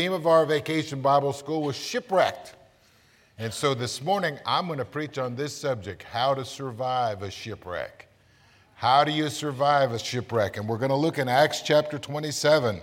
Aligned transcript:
theme 0.00 0.12
of 0.14 0.26
our 0.26 0.46
vacation 0.46 1.02
Bible 1.02 1.30
school 1.30 1.60
was 1.60 1.76
shipwrecked. 1.76 2.54
And 3.36 3.52
so 3.52 3.74
this 3.74 4.00
morning, 4.00 4.38
I'm 4.46 4.66
going 4.66 4.78
to 4.78 4.84
preach 4.86 5.18
on 5.18 5.36
this 5.36 5.54
subject 5.54 6.04
how 6.04 6.32
to 6.32 6.42
survive 6.42 7.22
a 7.22 7.30
shipwreck. 7.30 8.08
How 8.76 9.04
do 9.04 9.12
you 9.12 9.28
survive 9.28 9.92
a 9.92 9.98
shipwreck? 9.98 10.56
And 10.56 10.66
we're 10.66 10.78
going 10.78 10.88
to 10.88 10.96
look 10.96 11.18
in 11.18 11.28
Acts 11.28 11.60
chapter 11.60 11.98
27. 11.98 12.80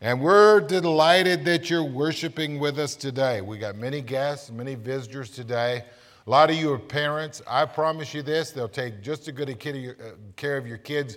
And 0.00 0.20
we're 0.20 0.58
delighted 0.58 1.44
that 1.44 1.70
you're 1.70 1.84
worshiping 1.84 2.58
with 2.58 2.80
us 2.80 2.96
today. 2.96 3.40
We 3.42 3.56
got 3.56 3.76
many 3.76 4.00
guests, 4.00 4.50
many 4.50 4.74
visitors 4.74 5.30
today. 5.30 5.84
A 6.26 6.30
lot 6.30 6.50
of 6.50 6.56
you 6.56 6.72
are 6.72 6.80
parents. 6.80 7.42
I 7.46 7.64
promise 7.64 8.12
you 8.12 8.22
this 8.22 8.50
they'll 8.50 8.68
take 8.68 9.02
just 9.02 9.28
as 9.28 9.34
good 9.34 9.50
a 9.50 9.52
uh, 9.52 9.94
care 10.34 10.56
of 10.56 10.66
your 10.66 10.78
kids 10.78 11.16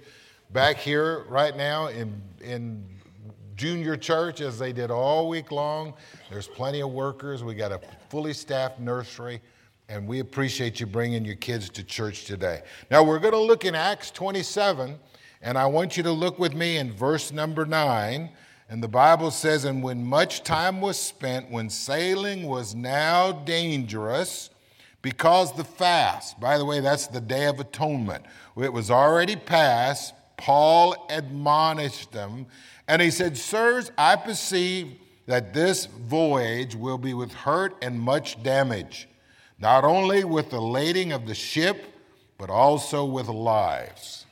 back 0.51 0.77
here 0.77 1.25
right 1.27 1.57
now 1.57 1.87
in, 1.87 2.21
in 2.39 2.85
junior 3.55 3.95
church 3.95 4.41
as 4.41 4.57
they 4.57 4.73
did 4.73 4.91
all 4.91 5.27
week 5.29 5.51
long. 5.51 5.93
There's 6.29 6.47
plenty 6.47 6.81
of 6.81 6.91
workers. 6.91 7.43
We 7.43 7.55
got 7.55 7.71
a 7.71 7.79
fully 8.09 8.33
staffed 8.33 8.79
nursery, 8.79 9.41
and 9.89 10.07
we 10.07 10.19
appreciate 10.19 10.79
you 10.79 10.85
bringing 10.85 11.25
your 11.25 11.35
kids 11.35 11.69
to 11.69 11.83
church 11.83 12.25
today. 12.25 12.61
Now, 12.89 13.03
we're 13.03 13.19
going 13.19 13.33
to 13.33 13.39
look 13.39 13.65
in 13.65 13.75
Acts 13.75 14.11
27, 14.11 14.99
and 15.41 15.57
I 15.57 15.65
want 15.65 15.97
you 15.97 16.03
to 16.03 16.11
look 16.11 16.39
with 16.39 16.53
me 16.53 16.77
in 16.77 16.91
verse 16.91 17.31
number 17.31 17.65
9. 17.65 18.29
And 18.69 18.81
the 18.81 18.87
Bible 18.87 19.29
says, 19.29 19.65
And 19.65 19.83
when 19.83 20.03
much 20.03 20.43
time 20.43 20.81
was 20.81 20.97
spent, 20.97 21.51
when 21.51 21.69
sailing 21.69 22.43
was 22.47 22.73
now 22.73 23.31
dangerous, 23.31 24.49
because 25.01 25.53
the 25.53 25.65
fast, 25.65 26.39
by 26.39 26.57
the 26.57 26.65
way, 26.65 26.79
that's 26.79 27.07
the 27.07 27.21
Day 27.21 27.45
of 27.45 27.59
Atonement, 27.59 28.23
it 28.57 28.71
was 28.71 28.89
already 28.89 29.35
past, 29.35 30.13
Paul 30.37 31.05
admonished 31.09 32.11
them 32.11 32.47
and 32.87 33.01
he 33.01 33.11
said, 33.11 33.37
Sirs, 33.37 33.91
I 33.97 34.15
perceive 34.15 34.95
that 35.25 35.53
this 35.53 35.85
voyage 35.85 36.75
will 36.75 36.97
be 36.97 37.13
with 37.13 37.33
hurt 37.33 37.75
and 37.81 37.99
much 37.99 38.41
damage, 38.43 39.07
not 39.59 39.83
only 39.83 40.23
with 40.23 40.49
the 40.49 40.61
lading 40.61 41.11
of 41.11 41.25
the 41.25 41.35
ship, 41.35 41.85
but 42.37 42.49
also 42.49 43.05
with 43.05 43.27
lives. 43.27 44.25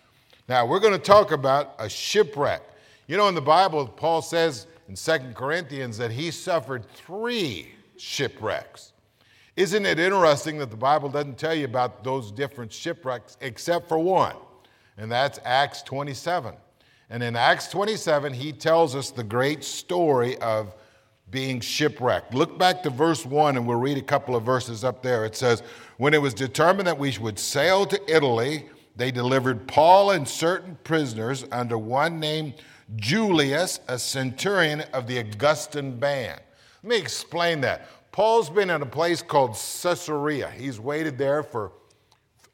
Now, 0.49 0.65
we're 0.65 0.79
going 0.81 0.93
to 0.93 0.99
talk 0.99 1.31
about 1.31 1.75
a 1.79 1.87
shipwreck. 1.87 2.61
You 3.07 3.15
know, 3.15 3.29
in 3.29 3.35
the 3.35 3.41
Bible, 3.41 3.87
Paul 3.87 4.21
says 4.21 4.67
in 4.89 4.95
Second 4.95 5.35
Corinthians 5.35 5.97
that 5.97 6.11
he 6.11 6.29
suffered 6.31 6.85
three 6.89 7.73
shipwrecks. 7.97 8.91
Isn't 9.55 9.85
it 9.85 9.99
interesting 9.99 10.57
that 10.57 10.69
the 10.69 10.77
Bible 10.77 11.07
doesn't 11.07 11.37
tell 11.37 11.53
you 11.53 11.65
about 11.65 12.03
those 12.03 12.31
different 12.31 12.71
shipwrecks 12.73 13.37
except 13.39 13.87
for 13.87 13.97
one? 13.97 14.35
And 14.97 15.09
that's 15.09 15.39
Acts 15.45 15.81
27. 15.83 16.53
And 17.11 17.21
in 17.21 17.35
Acts 17.35 17.67
27, 17.67 18.33
he 18.33 18.53
tells 18.53 18.95
us 18.95 19.11
the 19.11 19.23
great 19.23 19.65
story 19.65 20.37
of 20.37 20.73
being 21.29 21.59
shipwrecked. 21.59 22.33
Look 22.33 22.57
back 22.57 22.81
to 22.83 22.89
verse 22.89 23.25
1, 23.25 23.57
and 23.57 23.67
we'll 23.67 23.79
read 23.79 23.97
a 23.97 24.01
couple 24.01 24.33
of 24.33 24.43
verses 24.43 24.85
up 24.85 25.03
there. 25.03 25.25
It 25.25 25.35
says, 25.35 25.61
When 25.97 26.13
it 26.13 26.21
was 26.21 26.33
determined 26.33 26.87
that 26.87 26.97
we 26.97 27.15
would 27.19 27.37
sail 27.37 27.85
to 27.87 28.01
Italy, 28.09 28.69
they 28.95 29.11
delivered 29.11 29.67
Paul 29.67 30.11
and 30.11 30.25
certain 30.25 30.77
prisoners 30.85 31.43
under 31.51 31.77
one 31.77 32.17
named 32.17 32.53
Julius, 32.95 33.81
a 33.89 33.99
centurion 33.99 34.79
of 34.93 35.05
the 35.05 35.17
Augustan 35.17 35.99
band. 35.99 36.39
Let 36.81 36.89
me 36.89 36.97
explain 36.97 37.59
that. 37.61 37.89
Paul's 38.13 38.49
been 38.49 38.69
in 38.69 38.81
a 38.81 38.85
place 38.85 39.21
called 39.21 39.51
Caesarea. 39.51 40.49
He's 40.49 40.79
waited 40.79 41.17
there 41.17 41.43
for 41.43 41.73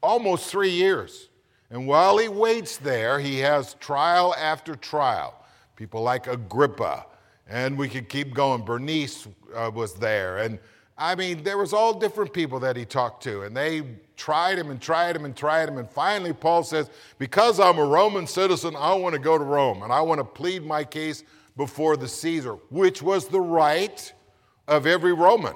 almost 0.02 0.50
three 0.50 0.70
years. 0.70 1.27
And 1.70 1.86
while 1.86 2.16
he 2.18 2.28
waits 2.28 2.78
there, 2.78 3.18
he 3.18 3.38
has 3.40 3.74
trial 3.74 4.34
after 4.36 4.74
trial. 4.74 5.44
People 5.76 6.02
like 6.02 6.26
Agrippa, 6.26 7.06
and 7.46 7.76
we 7.76 7.88
could 7.88 8.08
keep 8.08 8.34
going. 8.34 8.64
Bernice 8.64 9.28
uh, 9.54 9.70
was 9.72 9.94
there. 9.94 10.38
And 10.38 10.58
I 10.96 11.14
mean, 11.14 11.44
there 11.44 11.58
was 11.58 11.72
all 11.72 11.98
different 11.98 12.32
people 12.32 12.58
that 12.60 12.76
he 12.76 12.84
talked 12.84 13.22
to, 13.24 13.42
and 13.42 13.56
they 13.56 13.82
tried 14.16 14.58
him 14.58 14.70
and 14.70 14.80
tried 14.80 15.14
him 15.14 15.24
and 15.24 15.36
tried 15.36 15.68
him. 15.68 15.78
And 15.78 15.88
finally, 15.88 16.32
Paul 16.32 16.64
says, 16.64 16.90
Because 17.18 17.60
I'm 17.60 17.78
a 17.78 17.84
Roman 17.84 18.26
citizen, 18.26 18.74
I 18.76 18.94
want 18.94 19.14
to 19.14 19.20
go 19.20 19.38
to 19.38 19.44
Rome, 19.44 19.82
and 19.82 19.92
I 19.92 20.00
want 20.00 20.18
to 20.18 20.24
plead 20.24 20.64
my 20.64 20.82
case 20.82 21.22
before 21.56 21.96
the 21.96 22.08
Caesar, 22.08 22.54
which 22.70 23.02
was 23.02 23.28
the 23.28 23.40
right 23.40 24.12
of 24.66 24.86
every 24.86 25.12
Roman. 25.12 25.54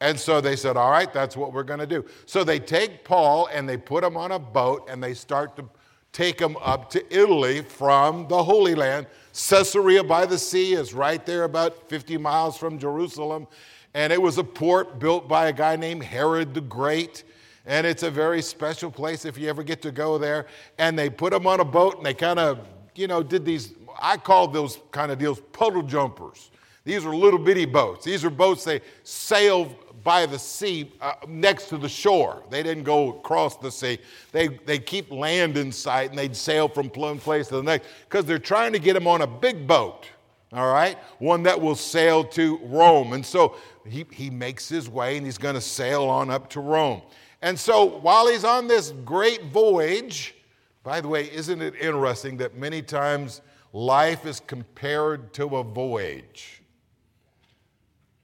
And 0.00 0.18
so 0.18 0.40
they 0.40 0.56
said, 0.56 0.76
All 0.76 0.90
right, 0.90 1.12
that's 1.12 1.36
what 1.36 1.52
we're 1.52 1.62
going 1.62 1.80
to 1.80 1.86
do. 1.86 2.04
So 2.26 2.42
they 2.42 2.58
take 2.58 3.04
Paul 3.04 3.48
and 3.52 3.68
they 3.68 3.76
put 3.76 4.02
him 4.02 4.16
on 4.16 4.32
a 4.32 4.38
boat 4.38 4.88
and 4.88 5.02
they 5.02 5.14
start 5.14 5.56
to 5.56 5.64
take 6.12 6.40
him 6.40 6.56
up 6.60 6.90
to 6.90 7.14
Italy 7.14 7.62
from 7.62 8.26
the 8.28 8.42
Holy 8.42 8.74
Land. 8.74 9.06
Caesarea 9.32 10.02
by 10.02 10.26
the 10.26 10.38
sea 10.38 10.72
is 10.72 10.92
right 10.92 11.24
there, 11.24 11.44
about 11.44 11.88
50 11.88 12.18
miles 12.18 12.56
from 12.56 12.78
Jerusalem. 12.78 13.46
And 13.94 14.12
it 14.12 14.20
was 14.20 14.38
a 14.38 14.44
port 14.44 14.98
built 14.98 15.28
by 15.28 15.48
a 15.48 15.52
guy 15.52 15.76
named 15.76 16.02
Herod 16.02 16.54
the 16.54 16.60
Great. 16.60 17.24
And 17.66 17.86
it's 17.86 18.02
a 18.02 18.10
very 18.10 18.42
special 18.42 18.90
place 18.90 19.24
if 19.24 19.36
you 19.36 19.48
ever 19.48 19.62
get 19.62 19.82
to 19.82 19.92
go 19.92 20.18
there. 20.18 20.46
And 20.78 20.98
they 20.98 21.10
put 21.10 21.32
him 21.32 21.46
on 21.46 21.60
a 21.60 21.64
boat 21.64 21.98
and 21.98 22.06
they 22.06 22.14
kind 22.14 22.38
of, 22.38 22.66
you 22.94 23.06
know, 23.06 23.22
did 23.22 23.44
these, 23.44 23.74
I 24.00 24.16
call 24.16 24.48
those 24.48 24.78
kind 24.90 25.12
of 25.12 25.18
deals 25.18 25.40
puddle 25.52 25.82
jumpers. 25.82 26.50
These 26.84 27.04
are 27.04 27.14
little 27.14 27.38
bitty 27.38 27.66
boats. 27.66 28.04
These 28.04 28.24
are 28.24 28.30
boats 28.30 28.64
they 28.64 28.80
sail 29.04 29.76
by 30.02 30.24
the 30.24 30.38
sea 30.38 30.90
uh, 31.00 31.12
next 31.28 31.68
to 31.68 31.78
the 31.78 31.88
shore. 31.88 32.42
They 32.48 32.62
didn't 32.62 32.84
go 32.84 33.18
across 33.18 33.56
the 33.56 33.70
sea. 33.70 33.98
They, 34.32 34.48
they 34.48 34.78
keep 34.78 35.10
land 35.10 35.58
in 35.58 35.72
sight 35.72 36.10
and 36.10 36.18
they'd 36.18 36.34
sail 36.34 36.68
from 36.68 36.88
one 36.88 37.18
place 37.18 37.48
to 37.48 37.56
the 37.56 37.62
next 37.62 37.86
because 38.08 38.24
they're 38.24 38.38
trying 38.38 38.72
to 38.72 38.78
get 38.78 38.96
him 38.96 39.06
on 39.06 39.20
a 39.20 39.26
big 39.26 39.66
boat, 39.66 40.06
all 40.52 40.72
right? 40.72 40.96
One 41.18 41.42
that 41.42 41.60
will 41.60 41.74
sail 41.74 42.24
to 42.24 42.58
Rome. 42.62 43.12
And 43.12 43.24
so 43.24 43.56
he, 43.86 44.06
he 44.10 44.30
makes 44.30 44.68
his 44.68 44.88
way 44.88 45.18
and 45.18 45.26
he's 45.26 45.38
going 45.38 45.56
to 45.56 45.60
sail 45.60 46.04
on 46.04 46.30
up 46.30 46.48
to 46.50 46.60
Rome. 46.60 47.02
And 47.42 47.58
so 47.58 47.84
while 47.84 48.26
he's 48.26 48.44
on 48.44 48.68
this 48.68 48.92
great 49.04 49.44
voyage, 49.44 50.34
by 50.82 51.02
the 51.02 51.08
way, 51.08 51.30
isn't 51.30 51.60
it 51.60 51.74
interesting 51.78 52.38
that 52.38 52.56
many 52.56 52.80
times 52.80 53.42
life 53.74 54.24
is 54.24 54.40
compared 54.40 55.34
to 55.34 55.56
a 55.56 55.62
voyage? 55.62 56.59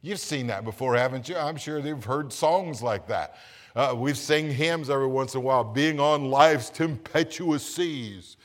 You've 0.07 0.21
seen 0.21 0.47
that 0.47 0.63
before, 0.63 0.95
haven't 0.95 1.29
you? 1.29 1.37
I'm 1.37 1.57
sure 1.57 1.83
they've 1.83 2.05
heard 2.05 2.33
songs 2.33 2.81
like 2.81 3.09
that. 3.09 3.39
Uh, 3.75 3.93
we've 3.97 4.17
sing 4.17 4.53
hymns 4.53 4.89
every 4.89 5.09
once 5.09 5.35
in 5.35 5.39
a 5.39 5.41
while, 5.41 5.65
being 5.65 5.99
on 5.99 6.31
life's 6.31 6.71
tempestuous 6.71 7.75
seas. 7.75 8.37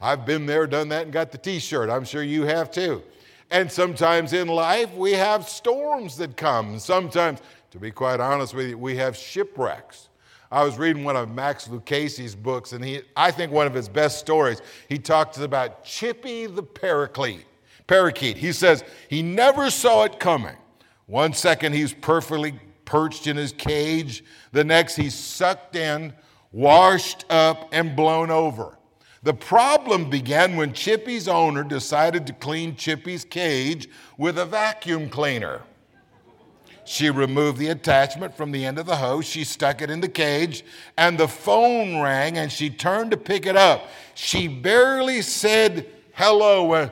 I've 0.00 0.24
been 0.24 0.46
there, 0.46 0.68
done 0.68 0.90
that, 0.90 1.02
and 1.02 1.12
got 1.12 1.32
the 1.32 1.38
t 1.38 1.58
shirt. 1.58 1.90
I'm 1.90 2.04
sure 2.04 2.22
you 2.22 2.44
have 2.44 2.70
too. 2.70 3.02
And 3.50 3.70
sometimes 3.70 4.32
in 4.32 4.46
life, 4.46 4.94
we 4.94 5.10
have 5.10 5.48
storms 5.48 6.16
that 6.18 6.36
come. 6.36 6.78
Sometimes, 6.78 7.40
to 7.72 7.80
be 7.80 7.90
quite 7.90 8.20
honest 8.20 8.54
with 8.54 8.68
you, 8.68 8.78
we 8.78 8.96
have 8.98 9.16
shipwrecks. 9.16 10.10
I 10.52 10.62
was 10.62 10.78
reading 10.78 11.02
one 11.02 11.16
of 11.16 11.28
Max 11.28 11.66
Lucado's 11.66 12.36
books, 12.36 12.72
and 12.72 12.84
he, 12.84 13.00
I 13.16 13.32
think 13.32 13.50
one 13.50 13.66
of 13.66 13.74
his 13.74 13.88
best 13.88 14.20
stories, 14.20 14.62
he 14.88 14.98
talks 14.98 15.38
about 15.38 15.82
Chippy 15.82 16.46
the 16.46 16.62
parakeet. 16.62 17.44
parakeet. 17.88 18.36
He 18.36 18.52
says 18.52 18.84
he 19.08 19.20
never 19.20 19.68
saw 19.68 20.04
it 20.04 20.20
coming. 20.20 20.54
One 21.08 21.32
second 21.32 21.72
he's 21.72 21.94
perfectly 21.94 22.60
perched 22.84 23.26
in 23.26 23.38
his 23.38 23.52
cage, 23.52 24.22
the 24.52 24.62
next 24.62 24.94
he's 24.94 25.14
sucked 25.14 25.74
in, 25.74 26.12
washed 26.52 27.24
up, 27.30 27.70
and 27.72 27.96
blown 27.96 28.30
over. 28.30 28.76
The 29.22 29.32
problem 29.32 30.10
began 30.10 30.54
when 30.56 30.74
Chippy's 30.74 31.26
owner 31.26 31.64
decided 31.64 32.26
to 32.26 32.34
clean 32.34 32.76
Chippy's 32.76 33.24
cage 33.24 33.88
with 34.18 34.38
a 34.38 34.44
vacuum 34.44 35.08
cleaner. 35.08 35.62
She 36.84 37.08
removed 37.08 37.56
the 37.56 37.68
attachment 37.68 38.36
from 38.36 38.52
the 38.52 38.66
end 38.66 38.78
of 38.78 38.84
the 38.84 38.96
hose, 38.96 39.24
she 39.24 39.44
stuck 39.44 39.80
it 39.80 39.88
in 39.88 40.02
the 40.02 40.08
cage, 40.08 40.62
and 40.98 41.16
the 41.16 41.28
phone 41.28 42.02
rang 42.02 42.36
and 42.36 42.52
she 42.52 42.68
turned 42.68 43.12
to 43.12 43.16
pick 43.16 43.46
it 43.46 43.56
up. 43.56 43.88
She 44.14 44.46
barely 44.46 45.22
said 45.22 45.86
hello 46.12 46.64
when 46.66 46.90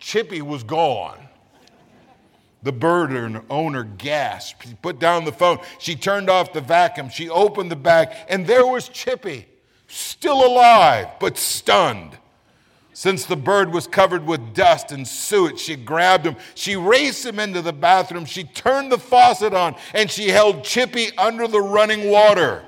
Chippy 0.00 0.42
was 0.42 0.64
gone. 0.64 1.29
The 2.62 2.72
bird 2.72 3.42
owner 3.48 3.84
gasped. 3.84 4.68
She 4.68 4.74
put 4.74 4.98
down 4.98 5.24
the 5.24 5.32
phone. 5.32 5.58
She 5.78 5.94
turned 5.94 6.28
off 6.28 6.52
the 6.52 6.60
vacuum. 6.60 7.08
She 7.08 7.28
opened 7.30 7.70
the 7.70 7.76
bag, 7.76 8.10
and 8.28 8.46
there 8.46 8.66
was 8.66 8.88
Chippy, 8.88 9.46
still 9.86 10.46
alive, 10.46 11.08
but 11.18 11.38
stunned. 11.38 12.18
Since 12.92 13.24
the 13.24 13.36
bird 13.36 13.72
was 13.72 13.86
covered 13.86 14.26
with 14.26 14.52
dust 14.52 14.92
and 14.92 15.08
suet, 15.08 15.58
she 15.58 15.74
grabbed 15.74 16.26
him. 16.26 16.36
She 16.54 16.76
raced 16.76 17.24
him 17.24 17.38
into 17.38 17.62
the 17.62 17.72
bathroom. 17.72 18.26
She 18.26 18.44
turned 18.44 18.92
the 18.92 18.98
faucet 18.98 19.54
on, 19.54 19.74
and 19.94 20.10
she 20.10 20.28
held 20.28 20.64
Chippy 20.64 21.16
under 21.16 21.48
the 21.48 21.62
running 21.62 22.10
water. 22.10 22.64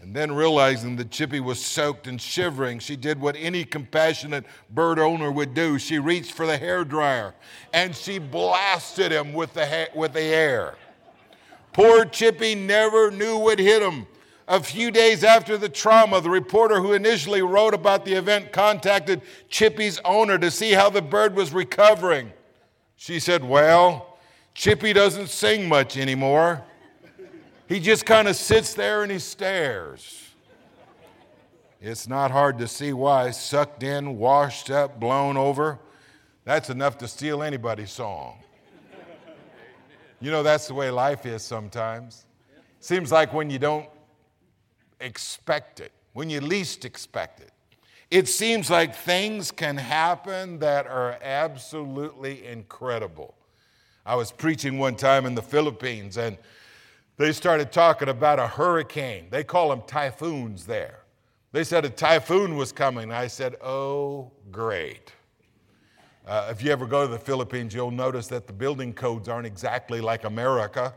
And 0.00 0.16
then 0.16 0.32
realizing 0.32 0.96
that 0.96 1.10
Chippy 1.10 1.40
was 1.40 1.62
soaked 1.62 2.06
and 2.06 2.20
shivering, 2.20 2.78
she 2.78 2.96
did 2.96 3.20
what 3.20 3.36
any 3.38 3.64
compassionate 3.64 4.46
bird 4.70 4.98
owner 4.98 5.30
would 5.30 5.52
do. 5.52 5.78
She 5.78 5.98
reached 5.98 6.32
for 6.32 6.46
the 6.46 6.56
hair 6.56 6.84
dryer 6.84 7.34
and 7.74 7.94
she 7.94 8.18
blasted 8.18 9.12
him 9.12 9.34
with 9.34 9.52
the, 9.52 9.66
ha- 9.66 9.92
with 9.94 10.14
the 10.14 10.22
air. 10.22 10.76
Poor 11.74 12.06
Chippy 12.06 12.54
never 12.54 13.10
knew 13.10 13.36
what 13.36 13.58
hit 13.58 13.82
him. 13.82 14.06
A 14.48 14.60
few 14.60 14.90
days 14.90 15.22
after 15.22 15.56
the 15.56 15.68
trauma, 15.68 16.20
the 16.20 16.30
reporter 16.30 16.80
who 16.80 16.94
initially 16.94 17.42
wrote 17.42 17.74
about 17.74 18.04
the 18.04 18.14
event 18.14 18.52
contacted 18.52 19.22
Chippy's 19.48 20.00
owner 20.04 20.38
to 20.38 20.50
see 20.50 20.72
how 20.72 20.90
the 20.90 21.02
bird 21.02 21.36
was 21.36 21.52
recovering. 21.52 22.32
She 22.96 23.20
said, 23.20 23.44
Well, 23.44 24.18
Chippy 24.54 24.92
doesn't 24.92 25.28
sing 25.28 25.68
much 25.68 25.96
anymore. 25.96 26.64
He 27.70 27.78
just 27.78 28.04
kind 28.04 28.26
of 28.26 28.34
sits 28.34 28.74
there 28.74 29.04
and 29.04 29.12
he 29.12 29.20
stares. 29.20 30.28
It's 31.80 32.08
not 32.08 32.32
hard 32.32 32.58
to 32.58 32.66
see 32.66 32.92
why. 32.92 33.30
Sucked 33.30 33.84
in, 33.84 34.18
washed 34.18 34.72
up, 34.72 34.98
blown 34.98 35.36
over. 35.36 35.78
That's 36.44 36.68
enough 36.68 36.98
to 36.98 37.06
steal 37.06 37.44
anybody's 37.44 37.92
song. 37.92 38.38
You 40.20 40.32
know, 40.32 40.42
that's 40.42 40.66
the 40.66 40.74
way 40.74 40.90
life 40.90 41.24
is 41.24 41.44
sometimes. 41.44 42.26
Seems 42.80 43.12
like 43.12 43.32
when 43.32 43.50
you 43.50 43.60
don't 43.60 43.88
expect 44.98 45.78
it, 45.78 45.92
when 46.12 46.28
you 46.28 46.40
least 46.40 46.84
expect 46.84 47.38
it. 47.38 47.52
It 48.10 48.26
seems 48.26 48.68
like 48.68 48.96
things 48.96 49.52
can 49.52 49.76
happen 49.76 50.58
that 50.58 50.88
are 50.88 51.20
absolutely 51.22 52.44
incredible. 52.48 53.36
I 54.04 54.16
was 54.16 54.32
preaching 54.32 54.76
one 54.80 54.96
time 54.96 55.24
in 55.24 55.36
the 55.36 55.42
Philippines 55.42 56.16
and 56.16 56.36
they 57.20 57.32
started 57.32 57.70
talking 57.70 58.08
about 58.08 58.38
a 58.38 58.46
hurricane. 58.46 59.26
They 59.28 59.44
call 59.44 59.68
them 59.68 59.82
typhoons 59.86 60.64
there. 60.64 61.00
They 61.52 61.64
said 61.64 61.84
a 61.84 61.90
typhoon 61.90 62.56
was 62.56 62.72
coming. 62.72 63.12
I 63.12 63.26
said, 63.26 63.56
Oh, 63.60 64.32
great. 64.50 65.12
Uh, 66.26 66.48
if 66.50 66.62
you 66.62 66.72
ever 66.72 66.86
go 66.86 67.02
to 67.02 67.12
the 67.12 67.18
Philippines, 67.18 67.74
you'll 67.74 67.90
notice 67.90 68.26
that 68.28 68.46
the 68.46 68.54
building 68.54 68.94
codes 68.94 69.28
aren't 69.28 69.46
exactly 69.46 70.00
like 70.00 70.24
America. 70.24 70.94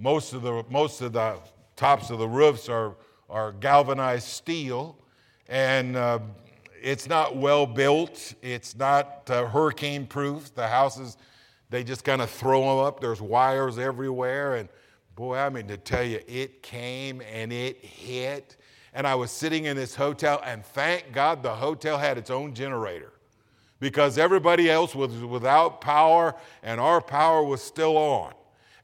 Most 0.00 0.32
of 0.32 0.42
the, 0.42 0.64
most 0.68 1.00
of 1.00 1.12
the 1.12 1.38
tops 1.76 2.10
of 2.10 2.18
the 2.18 2.26
roofs 2.26 2.68
are, 2.68 2.96
are 3.30 3.52
galvanized 3.52 4.26
steel, 4.26 4.98
and 5.48 5.94
uh, 5.94 6.18
it's 6.82 7.08
not 7.08 7.36
well 7.36 7.66
built. 7.66 8.34
It's 8.42 8.74
not 8.74 9.30
uh, 9.30 9.46
hurricane 9.46 10.08
proof. 10.08 10.52
The 10.56 10.66
houses, 10.66 11.18
they 11.70 11.84
just 11.84 12.02
kind 12.02 12.20
of 12.20 12.30
throw 12.30 12.62
them 12.62 12.84
up. 12.84 12.98
There's 12.98 13.20
wires 13.20 13.78
everywhere. 13.78 14.56
And 14.56 14.68
boy, 15.14 15.36
I 15.36 15.48
mean, 15.48 15.68
to 15.68 15.76
tell 15.76 16.04
you, 16.04 16.20
it 16.26 16.62
came 16.62 17.22
and 17.22 17.52
it 17.52 17.78
hit. 17.78 18.56
And 18.94 19.06
I 19.06 19.14
was 19.14 19.30
sitting 19.30 19.64
in 19.64 19.76
this 19.76 19.94
hotel, 19.94 20.42
and 20.44 20.64
thank 20.64 21.12
God 21.12 21.42
the 21.42 21.54
hotel 21.54 21.96
had 21.98 22.18
its 22.18 22.30
own 22.30 22.54
generator 22.54 23.12
because 23.80 24.18
everybody 24.18 24.70
else 24.70 24.94
was 24.94 25.12
without 25.24 25.80
power 25.80 26.34
and 26.62 26.80
our 26.80 27.00
power 27.00 27.42
was 27.42 27.62
still 27.62 27.96
on. 27.96 28.32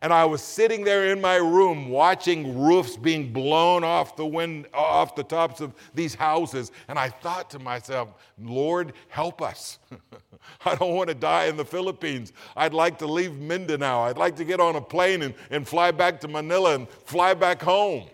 And 0.00 0.12
I 0.12 0.25
was 0.25 0.43
sitting 0.43 0.85
there 0.85 1.06
in 1.06 1.21
my 1.21 1.37
room 1.37 1.89
watching 1.89 2.61
roofs 2.61 2.97
being 2.97 3.33
blown 3.33 3.83
off 3.83 4.15
the 4.15 4.27
wind, 4.27 4.69
off 4.73 5.17
the 5.17 5.25
tops 5.25 5.61
of 5.61 5.75
these 5.93 6.15
houses. 6.15 6.71
And 6.87 6.97
I 6.99 7.09
thought 7.09 7.50
to 7.50 7.59
myself, 7.59 8.15
Lord, 8.41 8.93
help 9.09 9.43
us. 9.43 9.81
I 10.65 10.77
don't 10.77 10.95
want 10.95 11.09
to 11.09 11.17
die 11.17 11.47
in 11.47 11.56
the 11.56 11.65
Philippines. 11.65 12.33
I'd 12.56 12.75
like 12.75 12.99
to 12.99 13.09
leave 13.09 13.35
Mindanao. 13.35 14.03
I'd 14.03 14.19
like 14.19 14.37
to 14.37 14.45
get 14.45 14.61
on 14.61 14.77
a 14.77 14.81
plane 14.81 15.23
and, 15.23 15.35
and 15.50 15.67
fly 15.67 15.91
back 15.91 16.21
to 16.21 16.29
Manila 16.29 16.77
and 16.77 16.89
fly 16.89 17.35
back 17.35 17.61
home. 17.61 18.09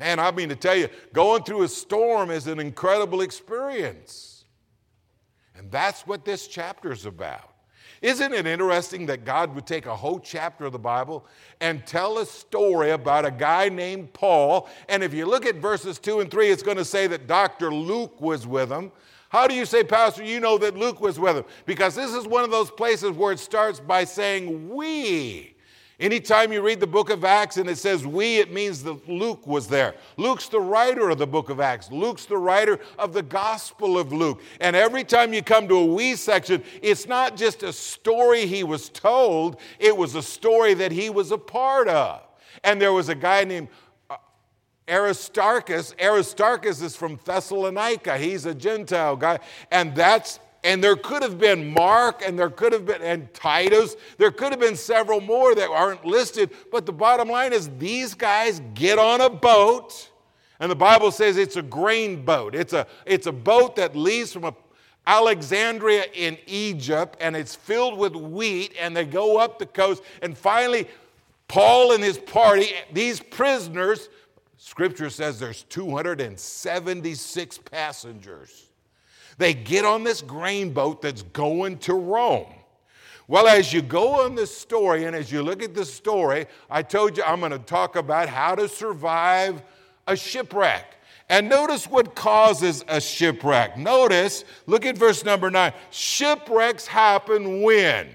Man, 0.00 0.18
I 0.18 0.32
mean 0.32 0.48
to 0.48 0.56
tell 0.56 0.74
you, 0.74 0.88
going 1.12 1.44
through 1.44 1.62
a 1.62 1.68
storm 1.68 2.30
is 2.30 2.48
an 2.48 2.58
incredible 2.58 3.20
experience. 3.20 4.46
And 5.54 5.70
that's 5.70 6.06
what 6.06 6.24
this 6.24 6.48
chapter 6.48 6.90
is 6.90 7.06
about. 7.06 7.49
Isn't 8.02 8.32
it 8.32 8.46
interesting 8.46 9.04
that 9.06 9.26
God 9.26 9.54
would 9.54 9.66
take 9.66 9.84
a 9.84 9.94
whole 9.94 10.18
chapter 10.20 10.64
of 10.64 10.72
the 10.72 10.78
Bible 10.78 11.26
and 11.60 11.84
tell 11.86 12.18
a 12.18 12.24
story 12.24 12.92
about 12.92 13.26
a 13.26 13.30
guy 13.30 13.68
named 13.68 14.14
Paul? 14.14 14.70
And 14.88 15.02
if 15.02 15.12
you 15.12 15.26
look 15.26 15.44
at 15.44 15.56
verses 15.56 15.98
2 15.98 16.20
and 16.20 16.30
3, 16.30 16.48
it's 16.48 16.62
going 16.62 16.78
to 16.78 16.84
say 16.84 17.06
that 17.08 17.26
Dr. 17.26 17.72
Luke 17.72 18.18
was 18.20 18.46
with 18.46 18.70
him. 18.70 18.90
How 19.28 19.46
do 19.46 19.54
you 19.54 19.66
say, 19.66 19.84
Pastor, 19.84 20.24
you 20.24 20.40
know 20.40 20.56
that 20.58 20.76
Luke 20.76 21.00
was 21.00 21.18
with 21.18 21.36
him? 21.36 21.44
Because 21.66 21.94
this 21.94 22.14
is 22.14 22.26
one 22.26 22.42
of 22.42 22.50
those 22.50 22.70
places 22.70 23.12
where 23.12 23.32
it 23.32 23.38
starts 23.38 23.78
by 23.78 24.04
saying 24.04 24.70
we. 24.70 25.49
Anytime 26.00 26.50
you 26.50 26.62
read 26.62 26.80
the 26.80 26.86
book 26.86 27.10
of 27.10 27.26
Acts 27.26 27.58
and 27.58 27.68
it 27.68 27.76
says 27.76 28.06
we, 28.06 28.38
it 28.38 28.50
means 28.50 28.82
that 28.84 29.06
Luke 29.06 29.46
was 29.46 29.68
there. 29.68 29.94
Luke's 30.16 30.48
the 30.48 30.58
writer 30.58 31.10
of 31.10 31.18
the 31.18 31.26
book 31.26 31.50
of 31.50 31.60
Acts. 31.60 31.92
Luke's 31.92 32.24
the 32.24 32.38
writer 32.38 32.80
of 32.98 33.12
the 33.12 33.22
Gospel 33.22 33.98
of 33.98 34.10
Luke. 34.10 34.40
And 34.60 34.74
every 34.74 35.04
time 35.04 35.34
you 35.34 35.42
come 35.42 35.68
to 35.68 35.74
a 35.74 35.84
we 35.84 36.16
section, 36.16 36.64
it's 36.80 37.06
not 37.06 37.36
just 37.36 37.62
a 37.62 37.72
story 37.72 38.46
he 38.46 38.64
was 38.64 38.88
told, 38.88 39.60
it 39.78 39.94
was 39.94 40.14
a 40.14 40.22
story 40.22 40.72
that 40.72 40.90
he 40.90 41.10
was 41.10 41.32
a 41.32 41.38
part 41.38 41.86
of. 41.86 42.22
And 42.64 42.80
there 42.80 42.94
was 42.94 43.10
a 43.10 43.14
guy 43.14 43.44
named 43.44 43.68
uh, 44.08 44.16
Aristarchus. 44.88 45.94
Aristarchus 46.00 46.80
is 46.80 46.96
from 46.96 47.20
Thessalonica. 47.26 48.16
He's 48.16 48.46
a 48.46 48.54
Gentile 48.54 49.16
guy. 49.16 49.38
And 49.70 49.94
that's 49.94 50.40
and 50.62 50.84
there 50.84 50.96
could 50.96 51.22
have 51.22 51.38
been 51.38 51.72
Mark 51.72 52.22
and 52.26 52.38
there 52.38 52.50
could 52.50 52.72
have 52.72 52.86
been 52.86 53.02
and 53.02 53.32
Titus. 53.32 53.96
There 54.18 54.30
could 54.30 54.50
have 54.50 54.60
been 54.60 54.76
several 54.76 55.20
more 55.20 55.54
that 55.54 55.70
aren't 55.70 56.04
listed, 56.04 56.50
but 56.70 56.86
the 56.86 56.92
bottom 56.92 57.28
line 57.28 57.52
is 57.52 57.70
these 57.78 58.14
guys 58.14 58.60
get 58.74 58.98
on 58.98 59.20
a 59.20 59.30
boat 59.30 60.10
and 60.58 60.70
the 60.70 60.76
Bible 60.76 61.10
says 61.10 61.38
it's 61.38 61.56
a 61.56 61.62
grain 61.62 62.24
boat. 62.24 62.54
It's 62.54 62.74
a 62.74 62.86
it's 63.06 63.26
a 63.26 63.32
boat 63.32 63.76
that 63.76 63.96
leaves 63.96 64.32
from 64.32 64.54
Alexandria 65.06 66.04
in 66.14 66.36
Egypt 66.46 67.16
and 67.20 67.34
it's 67.34 67.54
filled 67.54 67.98
with 67.98 68.14
wheat 68.14 68.74
and 68.78 68.94
they 68.94 69.06
go 69.06 69.38
up 69.38 69.58
the 69.58 69.66
coast 69.66 70.02
and 70.20 70.36
finally 70.36 70.86
Paul 71.48 71.92
and 71.92 72.04
his 72.04 72.16
party, 72.16 72.68
these 72.92 73.18
prisoners, 73.18 74.08
scripture 74.56 75.10
says 75.10 75.40
there's 75.40 75.64
276 75.64 77.58
passengers 77.58 78.69
they 79.40 79.54
get 79.54 79.84
on 79.84 80.04
this 80.04 80.20
grain 80.20 80.72
boat 80.72 81.02
that's 81.02 81.22
going 81.22 81.78
to 81.78 81.94
Rome. 81.94 82.52
Well, 83.26 83.46
as 83.46 83.72
you 83.72 83.80
go 83.80 84.24
on 84.24 84.34
this 84.34 84.54
story 84.54 85.04
and 85.04 85.16
as 85.16 85.32
you 85.32 85.42
look 85.42 85.62
at 85.62 85.74
this 85.74 85.92
story, 85.92 86.46
I 86.68 86.82
told 86.82 87.16
you 87.16 87.22
I'm 87.22 87.40
going 87.40 87.52
to 87.52 87.58
talk 87.58 87.96
about 87.96 88.28
how 88.28 88.54
to 88.54 88.68
survive 88.68 89.62
a 90.06 90.16
shipwreck. 90.16 90.96
And 91.28 91.48
notice 91.48 91.86
what 91.86 92.16
causes 92.16 92.84
a 92.88 93.00
shipwreck. 93.00 93.78
Notice, 93.78 94.44
look 94.66 94.84
at 94.84 94.98
verse 94.98 95.24
number 95.24 95.48
nine. 95.50 95.72
Shipwrecks 95.90 96.86
happen 96.86 97.62
when? 97.62 98.08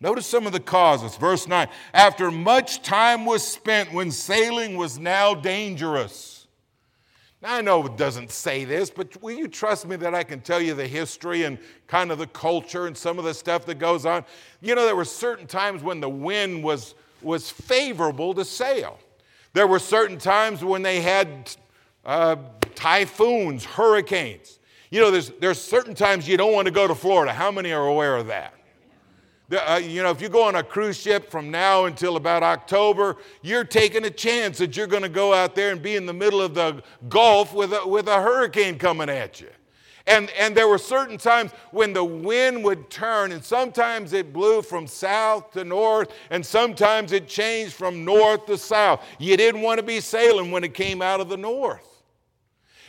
Notice 0.00 0.26
some 0.26 0.46
of 0.46 0.52
the 0.52 0.60
causes. 0.60 1.16
Verse 1.16 1.48
9 1.48 1.68
After 1.94 2.30
much 2.30 2.82
time 2.82 3.24
was 3.24 3.46
spent 3.46 3.92
when 3.92 4.10
sailing 4.10 4.76
was 4.76 4.98
now 4.98 5.34
dangerous. 5.34 6.33
Now, 7.44 7.56
I 7.56 7.60
know 7.60 7.84
it 7.84 7.98
doesn't 7.98 8.30
say 8.30 8.64
this, 8.64 8.88
but 8.88 9.22
will 9.22 9.36
you 9.36 9.48
trust 9.48 9.86
me 9.86 9.96
that 9.96 10.14
I 10.14 10.22
can 10.22 10.40
tell 10.40 10.62
you 10.62 10.72
the 10.72 10.86
history 10.86 11.42
and 11.42 11.58
kind 11.86 12.10
of 12.10 12.16
the 12.16 12.26
culture 12.28 12.86
and 12.86 12.96
some 12.96 13.18
of 13.18 13.26
the 13.26 13.34
stuff 13.34 13.66
that 13.66 13.78
goes 13.78 14.06
on? 14.06 14.24
You 14.62 14.74
know, 14.74 14.86
there 14.86 14.96
were 14.96 15.04
certain 15.04 15.46
times 15.46 15.82
when 15.82 16.00
the 16.00 16.08
wind 16.08 16.64
was, 16.64 16.94
was 17.20 17.50
favorable 17.50 18.32
to 18.32 18.46
sail. 18.46 18.98
There 19.52 19.66
were 19.66 19.78
certain 19.78 20.16
times 20.16 20.64
when 20.64 20.80
they 20.80 21.02
had 21.02 21.54
uh, 22.06 22.36
typhoons, 22.74 23.66
hurricanes. 23.66 24.58
You 24.90 25.02
know, 25.02 25.10
there's, 25.10 25.28
there's 25.38 25.60
certain 25.60 25.94
times 25.94 26.26
you 26.26 26.38
don't 26.38 26.54
want 26.54 26.64
to 26.64 26.72
go 26.72 26.88
to 26.88 26.94
Florida. 26.94 27.34
How 27.34 27.50
many 27.50 27.72
are 27.72 27.86
aware 27.86 28.16
of 28.16 28.28
that? 28.28 28.54
Uh, 29.52 29.80
you 29.82 30.02
know, 30.02 30.10
if 30.10 30.22
you 30.22 30.30
go 30.30 30.42
on 30.42 30.56
a 30.56 30.62
cruise 30.62 30.98
ship 30.98 31.30
from 31.30 31.50
now 31.50 31.84
until 31.84 32.16
about 32.16 32.42
October, 32.42 33.16
you're 33.42 33.64
taking 33.64 34.04
a 34.06 34.10
chance 34.10 34.56
that 34.58 34.74
you're 34.74 34.86
going 34.86 35.02
to 35.02 35.08
go 35.08 35.34
out 35.34 35.54
there 35.54 35.70
and 35.70 35.82
be 35.82 35.96
in 35.96 36.06
the 36.06 36.14
middle 36.14 36.40
of 36.40 36.54
the 36.54 36.82
Gulf 37.10 37.52
with 37.52 37.72
a, 37.72 37.86
with 37.86 38.08
a 38.08 38.22
hurricane 38.22 38.78
coming 38.78 39.10
at 39.10 39.40
you. 39.42 39.50
And, 40.06 40.30
and 40.38 40.54
there 40.54 40.68
were 40.68 40.78
certain 40.78 41.16
times 41.16 41.52
when 41.70 41.92
the 41.92 42.04
wind 42.04 42.62
would 42.64 42.90
turn, 42.90 43.32
and 43.32 43.42
sometimes 43.42 44.12
it 44.12 44.32
blew 44.32 44.60
from 44.60 44.86
south 44.86 45.52
to 45.52 45.64
north, 45.64 46.12
and 46.30 46.44
sometimes 46.44 47.12
it 47.12 47.26
changed 47.26 47.72
from 47.74 48.04
north 48.04 48.46
to 48.46 48.58
south. 48.58 49.02
You 49.18 49.36
didn't 49.36 49.62
want 49.62 49.78
to 49.78 49.84
be 49.84 50.00
sailing 50.00 50.50
when 50.50 50.64
it 50.64 50.74
came 50.74 51.00
out 51.00 51.20
of 51.20 51.28
the 51.28 51.38
north. 51.38 51.93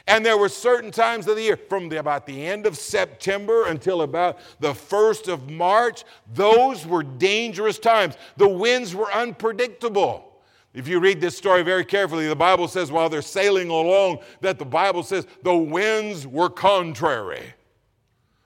And 0.08 0.24
there 0.24 0.38
were 0.38 0.50
certain 0.50 0.92
times 0.92 1.28
of 1.28 1.36
the 1.36 1.42
year, 1.42 1.58
from 1.58 1.90
the, 1.90 2.00
about 2.00 2.28
the 2.28 2.46
end 2.46 2.68
of 2.68 2.78
September 2.78 3.66
until 3.66 4.04
about 4.04 4.38
the 4.60 4.74
1st 4.74 5.34
of 5.34 5.50
March, 5.50 6.04
those 6.34 6.86
were 6.86 7.02
dangerous 7.02 7.80
times. 7.80 8.16
The 8.38 8.48
winds 8.48 8.94
were 8.94 9.12
unpredictable. 9.12 10.32
If 10.76 10.88
you 10.88 11.00
read 11.00 11.22
this 11.22 11.38
story 11.38 11.64
very 11.64 11.86
carefully, 11.86 12.28
the 12.28 12.36
Bible 12.36 12.68
says 12.68 12.92
while 12.92 13.10
they're 13.10 13.22
sailing 13.22 13.70
along, 13.70 14.20
that 14.42 14.60
the 14.60 14.66
Bible 14.66 15.02
says 15.02 15.26
the 15.42 15.56
winds 15.56 16.28
were 16.28 16.50
contrary. 16.50 17.54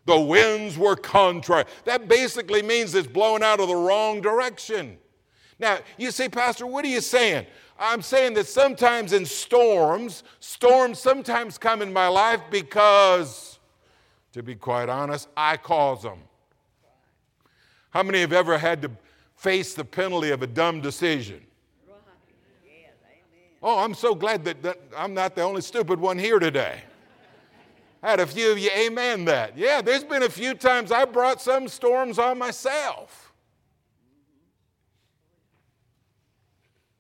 The 0.05 0.19
winds 0.19 0.77
were 0.77 0.95
contrary. 0.95 1.65
That 1.85 2.07
basically 2.07 2.61
means 2.61 2.95
it's 2.95 3.07
blowing 3.07 3.43
out 3.43 3.59
of 3.59 3.67
the 3.67 3.75
wrong 3.75 4.21
direction. 4.21 4.97
Now, 5.59 5.79
you 5.97 6.11
say, 6.11 6.29
Pastor, 6.29 6.65
what 6.65 6.85
are 6.85 6.89
you 6.89 7.01
saying? 7.01 7.45
I'm 7.79 8.01
saying 8.01 8.33
that 8.33 8.45
sometimes 8.45 9.13
in 9.13 9.25
storms, 9.25 10.23
storms 10.41 10.99
sometimes 10.99 11.57
come 11.57 11.81
in 11.81 11.93
my 11.93 12.09
life 12.09 12.41
because, 12.51 13.57
to 14.33 14.43
be 14.43 14.55
quite 14.55 14.89
honest, 14.89 15.29
I 15.37 15.55
cause 15.55 16.03
them. 16.03 16.19
How 17.91 18.03
many 18.03 18.19
have 18.19 18.33
ever 18.33 18.57
had 18.57 18.81
to 18.81 18.91
face 19.37 19.73
the 19.73 19.85
penalty 19.85 20.31
of 20.31 20.43
a 20.43 20.47
dumb 20.47 20.81
decision? 20.81 21.41
Oh, 23.63 23.79
I'm 23.79 23.93
so 23.93 24.13
glad 24.13 24.43
that, 24.45 24.61
that, 24.63 24.79
I'm 24.95 25.13
not 25.13 25.35
the 25.35 25.41
only 25.41 25.61
stupid 25.61 25.99
one 25.99 26.17
here 26.17 26.39
today. 26.39 26.81
I 28.01 28.11
had 28.11 28.19
a 28.19 28.27
few 28.27 28.51
of 28.51 28.59
you 28.59 28.69
amen 28.77 29.25
that. 29.25 29.57
Yeah, 29.57 29.81
there's 29.81 30.03
been 30.03 30.23
a 30.23 30.29
few 30.29 30.53
times 30.53 30.91
I 30.91 31.05
brought 31.05 31.41
some 31.41 31.67
storms 31.67 32.19
on 32.19 32.37
myself. 32.37 33.28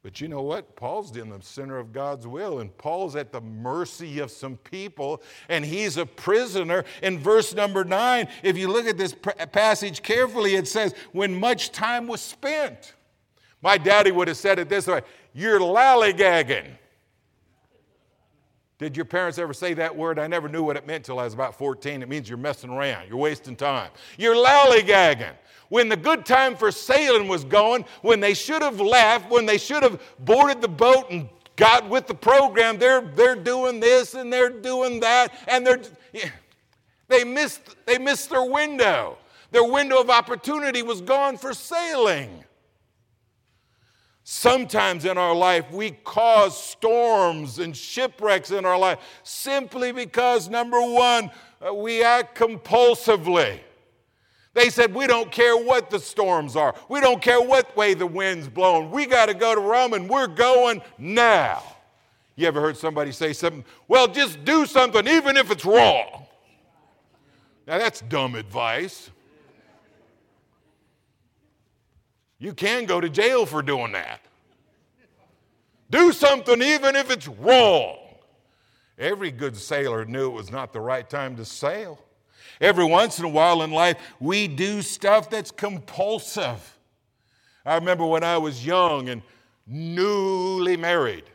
But 0.01 0.21
you 0.21 0.29
know 0.29 0.41
what? 0.41 0.77
Paul's 0.77 1.15
in 1.17 1.29
the 1.29 1.41
center 1.41 1.77
of 1.77 1.91
God's 1.91 2.25
will, 2.25 2.59
and 2.59 2.75
Paul's 2.77 3.17
at 3.17 3.33
the 3.33 3.41
mercy 3.41 4.19
of 4.19 4.31
some 4.31 4.55
people, 4.57 5.21
and 5.49 5.65
he's 5.65 5.97
a 5.97 6.05
prisoner. 6.05 6.85
In 7.03 7.19
verse 7.19 7.53
number 7.53 7.83
nine, 7.83 8.29
if 8.41 8.57
you 8.57 8.69
look 8.69 8.85
at 8.85 8.97
this 8.97 9.13
passage 9.51 10.01
carefully, 10.01 10.55
it 10.55 10.69
says, 10.69 10.93
When 11.11 11.37
much 11.37 11.71
time 11.73 12.07
was 12.07 12.21
spent. 12.21 12.93
My 13.61 13.77
daddy 13.77 14.11
would 14.11 14.29
have 14.29 14.37
said 14.37 14.57
it 14.57 14.69
this 14.69 14.87
way 14.87 15.01
You're 15.33 15.59
lollygagging. 15.59 16.67
Did 18.77 18.95
your 18.95 19.05
parents 19.05 19.37
ever 19.37 19.53
say 19.53 19.73
that 19.73 19.93
word? 19.93 20.17
I 20.17 20.27
never 20.27 20.47
knew 20.47 20.63
what 20.63 20.77
it 20.77 20.87
meant 20.87 20.99
until 21.03 21.19
I 21.19 21.25
was 21.25 21.33
about 21.33 21.57
14. 21.57 22.01
It 22.01 22.07
means 22.07 22.29
you're 22.29 22.37
messing 22.37 22.69
around, 22.69 23.09
you're 23.09 23.17
wasting 23.17 23.57
time. 23.57 23.91
You're 24.17 24.35
lollygagging. 24.35 25.33
When 25.69 25.87
the 25.87 25.97
good 25.97 26.25
time 26.25 26.55
for 26.55 26.71
sailing 26.71 27.27
was 27.27 27.43
going, 27.43 27.85
when 28.01 28.19
they 28.19 28.33
should 28.33 28.61
have 28.61 28.81
left, 28.81 29.29
when 29.29 29.45
they 29.45 29.57
should 29.57 29.83
have 29.83 30.01
boarded 30.19 30.61
the 30.61 30.67
boat 30.67 31.11
and 31.11 31.29
got 31.55 31.87
with 31.87 32.07
the 32.07 32.15
program, 32.15 32.79
they're, 32.79 33.01
they're 33.01 33.35
doing 33.35 33.79
this 33.79 34.15
and 34.15 34.33
they're 34.33 34.49
doing 34.49 34.99
that, 35.01 35.33
and 35.47 35.65
they're, 35.65 35.81
they, 37.07 37.23
missed, 37.23 37.75
they 37.85 37.97
missed 37.99 38.29
their 38.29 38.43
window. 38.43 39.17
Their 39.51 39.63
window 39.63 39.99
of 39.99 40.09
opportunity 40.09 40.81
was 40.81 41.01
gone 41.01 41.37
for 41.37 41.53
sailing. 41.53 42.43
Sometimes 44.23 45.05
in 45.05 45.17
our 45.17 45.35
life, 45.35 45.71
we 45.71 45.91
cause 45.91 46.61
storms 46.61 47.57
and 47.57 47.75
shipwrecks 47.75 48.51
in 48.51 48.63
our 48.63 48.77
life 48.77 48.99
simply 49.23 49.91
because, 49.91 50.49
number 50.49 50.79
one, 50.81 51.31
uh, 51.67 51.73
we 51.73 52.03
act 52.03 52.37
compulsively. 52.37 53.59
They 54.53 54.69
said, 54.69 54.93
We 54.93 55.07
don't 55.07 55.31
care 55.31 55.57
what 55.57 55.89
the 55.89 55.99
storms 55.99 56.55
are. 56.55 56.75
We 56.89 57.01
don't 57.01 57.21
care 57.21 57.41
what 57.41 57.75
way 57.77 57.93
the 57.93 58.07
wind's 58.07 58.47
blowing. 58.47 58.91
We 58.91 59.05
got 59.05 59.27
to 59.27 59.33
go 59.33 59.55
to 59.55 59.61
Rome 59.61 59.93
and 59.93 60.09
we're 60.09 60.27
going 60.27 60.81
now. 60.97 61.63
You 62.35 62.47
ever 62.47 62.61
heard 62.61 62.77
somebody 62.77 63.11
say 63.11 63.33
something? 63.33 63.65
Well, 63.87 64.07
just 64.07 64.43
do 64.45 64.65
something, 64.65 65.07
even 65.07 65.35
if 65.35 65.51
it's 65.51 65.65
wrong. 65.65 66.25
Now, 67.67 67.77
that's 67.77 68.01
dumb 68.01 68.35
advice. 68.35 69.11
You 72.39 72.53
can 72.53 72.85
go 72.85 73.01
to 73.01 73.09
jail 73.09 73.45
for 73.45 73.61
doing 73.61 73.91
that. 73.91 74.21
Do 75.91 76.13
something 76.13 76.61
even 76.61 76.95
if 76.95 77.11
it's 77.11 77.27
wrong. 77.27 77.97
Every 78.97 79.31
good 79.31 79.57
sailor 79.57 80.05
knew 80.05 80.27
it 80.27 80.33
was 80.33 80.51
not 80.51 80.71
the 80.71 80.79
right 80.79 81.07
time 81.09 81.35
to 81.35 81.45
sail. 81.45 81.99
Every 82.61 82.85
once 82.85 83.19
in 83.19 83.25
a 83.25 83.29
while 83.29 83.61
in 83.61 83.71
life, 83.71 83.97
we 84.19 84.47
do 84.47 84.81
stuff 84.81 85.29
that's 85.29 85.51
compulsive. 85.51 86.77
I 87.65 87.75
remember 87.75 88.05
when 88.05 88.23
I 88.23 88.37
was 88.37 88.65
young 88.65 89.09
and 89.09 89.21
newly 89.65 90.75
married 90.75 91.25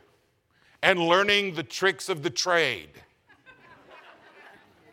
and 0.83 0.99
learning 0.99 1.55
the 1.55 1.63
tricks 1.63 2.09
of 2.09 2.21
the 2.21 2.29
trade. 2.29 2.89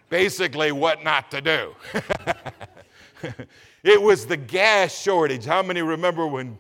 Basically, 0.09 0.73
what 0.73 1.03
not 1.05 1.31
to 1.31 1.41
do. 1.41 1.75
It 3.83 4.01
was 4.01 4.27
the 4.27 4.37
gas 4.37 4.97
shortage. 4.97 5.45
How 5.45 5.63
many 5.63 5.83
remember 5.83 6.27
when 6.27 6.59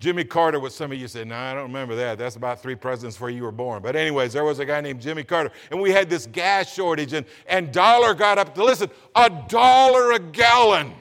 Jimmy 0.00 0.22
Carter 0.22 0.60
was 0.60 0.76
some 0.76 0.92
of 0.92 0.98
you 0.98 1.08
said, 1.08 1.26
No, 1.26 1.36
I 1.36 1.54
don't 1.54 1.64
remember 1.64 1.96
that. 1.96 2.18
That's 2.18 2.36
about 2.36 2.62
three 2.62 2.76
presidents 2.76 3.16
before 3.16 3.30
you 3.30 3.42
were 3.42 3.50
born. 3.50 3.82
But, 3.82 3.96
anyways, 3.96 4.32
there 4.32 4.44
was 4.44 4.60
a 4.60 4.64
guy 4.64 4.80
named 4.80 5.00
Jimmy 5.00 5.24
Carter, 5.24 5.50
and 5.72 5.80
we 5.80 5.90
had 5.90 6.08
this 6.08 6.26
gas 6.26 6.72
shortage, 6.72 7.14
and, 7.14 7.26
and 7.48 7.72
dollar 7.72 8.14
got 8.14 8.38
up 8.38 8.54
to 8.54 8.64
listen, 8.64 8.90
a 9.16 9.28
dollar 9.48 10.12
a 10.12 10.20
gallon. 10.20 10.92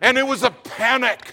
And 0.00 0.18
it 0.18 0.26
was 0.26 0.42
a 0.42 0.50
panic. 0.50 1.32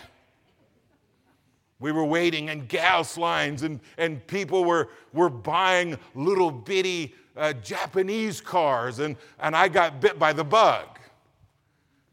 We 1.80 1.92
were 1.92 2.06
waiting 2.06 2.50
in 2.50 2.68
gas 2.68 3.18
lines, 3.18 3.64
and, 3.64 3.80
and 3.98 4.26
people 4.28 4.64
were, 4.64 4.90
were 5.14 5.30
buying 5.30 5.98
little 6.14 6.52
bitty 6.52 7.16
uh, 7.36 7.54
Japanese 7.54 8.42
cars, 8.42 9.00
and, 9.00 9.16
and 9.40 9.56
I 9.56 9.70
got 9.70 10.02
bit 10.02 10.20
by 10.20 10.34
the 10.34 10.44
bug. 10.44 11.00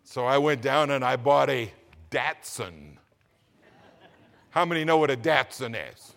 So 0.02 0.24
I 0.24 0.38
went 0.38 0.62
down 0.62 0.90
and 0.90 1.04
I 1.04 1.16
bought 1.16 1.50
a 1.50 1.72
Datsun. 2.10 2.98
How 4.54 4.64
many 4.64 4.84
know 4.84 4.98
what 4.98 5.10
a 5.10 5.16
Datsun 5.16 5.74
is? 5.74 6.14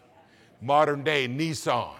Modern 0.61 1.03
day 1.03 1.27
Nissan. 1.27 1.95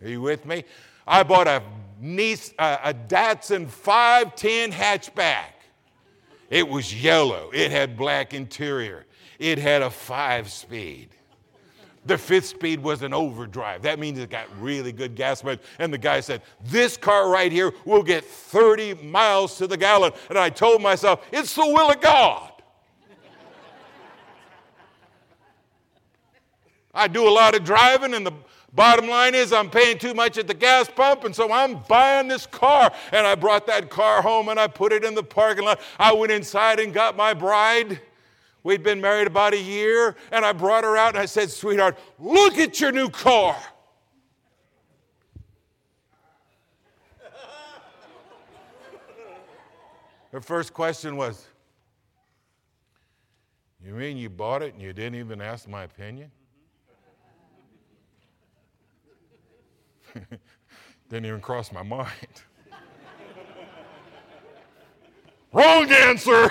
Are 0.00 0.08
you 0.08 0.20
with 0.20 0.46
me? 0.46 0.62
I 1.04 1.24
bought 1.24 1.48
a, 1.48 1.64
a 2.00 2.94
Datsun 2.94 3.68
510 3.68 4.70
hatchback. 4.70 5.50
It 6.48 6.68
was 6.68 7.02
yellow. 7.02 7.50
It 7.52 7.72
had 7.72 7.96
black 7.96 8.34
interior. 8.34 9.04
It 9.40 9.58
had 9.58 9.82
a 9.82 9.90
five 9.90 10.52
speed. 10.52 11.08
The 12.06 12.16
fifth 12.16 12.46
speed 12.46 12.80
was 12.80 13.02
an 13.02 13.12
overdrive. 13.12 13.82
That 13.82 13.98
means 13.98 14.20
it 14.20 14.30
got 14.30 14.46
really 14.60 14.92
good 14.92 15.16
gas 15.16 15.42
mileage. 15.42 15.58
And 15.80 15.92
the 15.92 15.98
guy 15.98 16.20
said, 16.20 16.42
This 16.66 16.96
car 16.96 17.28
right 17.28 17.50
here 17.50 17.72
will 17.84 18.04
get 18.04 18.24
30 18.24 18.94
miles 18.94 19.58
to 19.58 19.66
the 19.66 19.76
gallon. 19.76 20.12
And 20.28 20.38
I 20.38 20.50
told 20.50 20.82
myself, 20.82 21.26
It's 21.32 21.52
the 21.56 21.66
will 21.66 21.90
of 21.90 22.00
God. 22.00 22.49
I 26.92 27.08
do 27.08 27.28
a 27.28 27.30
lot 27.30 27.54
of 27.54 27.64
driving, 27.64 28.14
and 28.14 28.26
the 28.26 28.32
bottom 28.72 29.08
line 29.08 29.34
is 29.34 29.52
I'm 29.52 29.70
paying 29.70 29.98
too 29.98 30.14
much 30.14 30.38
at 30.38 30.46
the 30.46 30.54
gas 30.54 30.88
pump, 30.88 31.24
and 31.24 31.34
so 31.34 31.52
I'm 31.52 31.82
buying 31.88 32.28
this 32.28 32.46
car. 32.46 32.92
And 33.12 33.26
I 33.26 33.34
brought 33.34 33.66
that 33.66 33.90
car 33.90 34.22
home 34.22 34.48
and 34.48 34.58
I 34.58 34.66
put 34.66 34.92
it 34.92 35.04
in 35.04 35.14
the 35.14 35.22
parking 35.22 35.64
lot. 35.64 35.80
I 35.98 36.12
went 36.12 36.32
inside 36.32 36.80
and 36.80 36.92
got 36.92 37.16
my 37.16 37.32
bride. 37.34 38.00
We'd 38.62 38.82
been 38.82 39.00
married 39.00 39.26
about 39.26 39.54
a 39.54 39.60
year, 39.60 40.16
and 40.32 40.44
I 40.44 40.52
brought 40.52 40.84
her 40.84 40.94
out 40.96 41.14
and 41.14 41.18
I 41.18 41.26
said, 41.26 41.50
Sweetheart, 41.50 41.98
look 42.18 42.58
at 42.58 42.78
your 42.80 42.92
new 42.92 43.08
car. 43.08 43.56
Her 50.32 50.40
first 50.42 50.74
question 50.74 51.16
was, 51.16 51.46
You 53.82 53.94
mean 53.94 54.18
you 54.18 54.28
bought 54.28 54.62
it 54.62 54.74
and 54.74 54.82
you 54.82 54.92
didn't 54.92 55.14
even 55.18 55.40
ask 55.40 55.66
my 55.66 55.84
opinion? 55.84 56.30
Didn't 61.08 61.26
even 61.26 61.40
cross 61.40 61.72
my 61.72 61.82
mind. 61.82 62.08
Wrong 65.52 65.90
answer. 65.90 66.50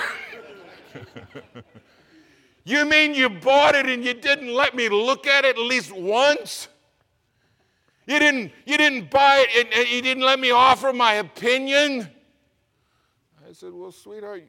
You 2.69 2.85
mean 2.85 3.15
you 3.15 3.29
bought 3.29 3.73
it 3.73 3.87
and 3.87 4.03
you 4.03 4.13
didn't 4.13 4.53
let 4.53 4.75
me 4.75 4.89
look 4.89 5.25
at 5.25 5.43
it 5.43 5.57
at 5.57 5.63
least 5.63 5.91
once? 5.91 6.67
You 8.05 8.19
didn't, 8.19 8.51
you 8.65 8.77
didn't 8.77 9.09
buy 9.09 9.45
it 9.47 9.65
and, 9.65 9.73
and 9.73 9.89
you 9.89 10.03
didn't 10.03 10.23
let 10.23 10.39
me 10.39 10.51
offer 10.51 10.93
my 10.93 11.13
opinion? 11.13 12.07
I 13.47 13.53
said, 13.53 13.73
Well, 13.73 13.91
sweetheart, 13.91 14.43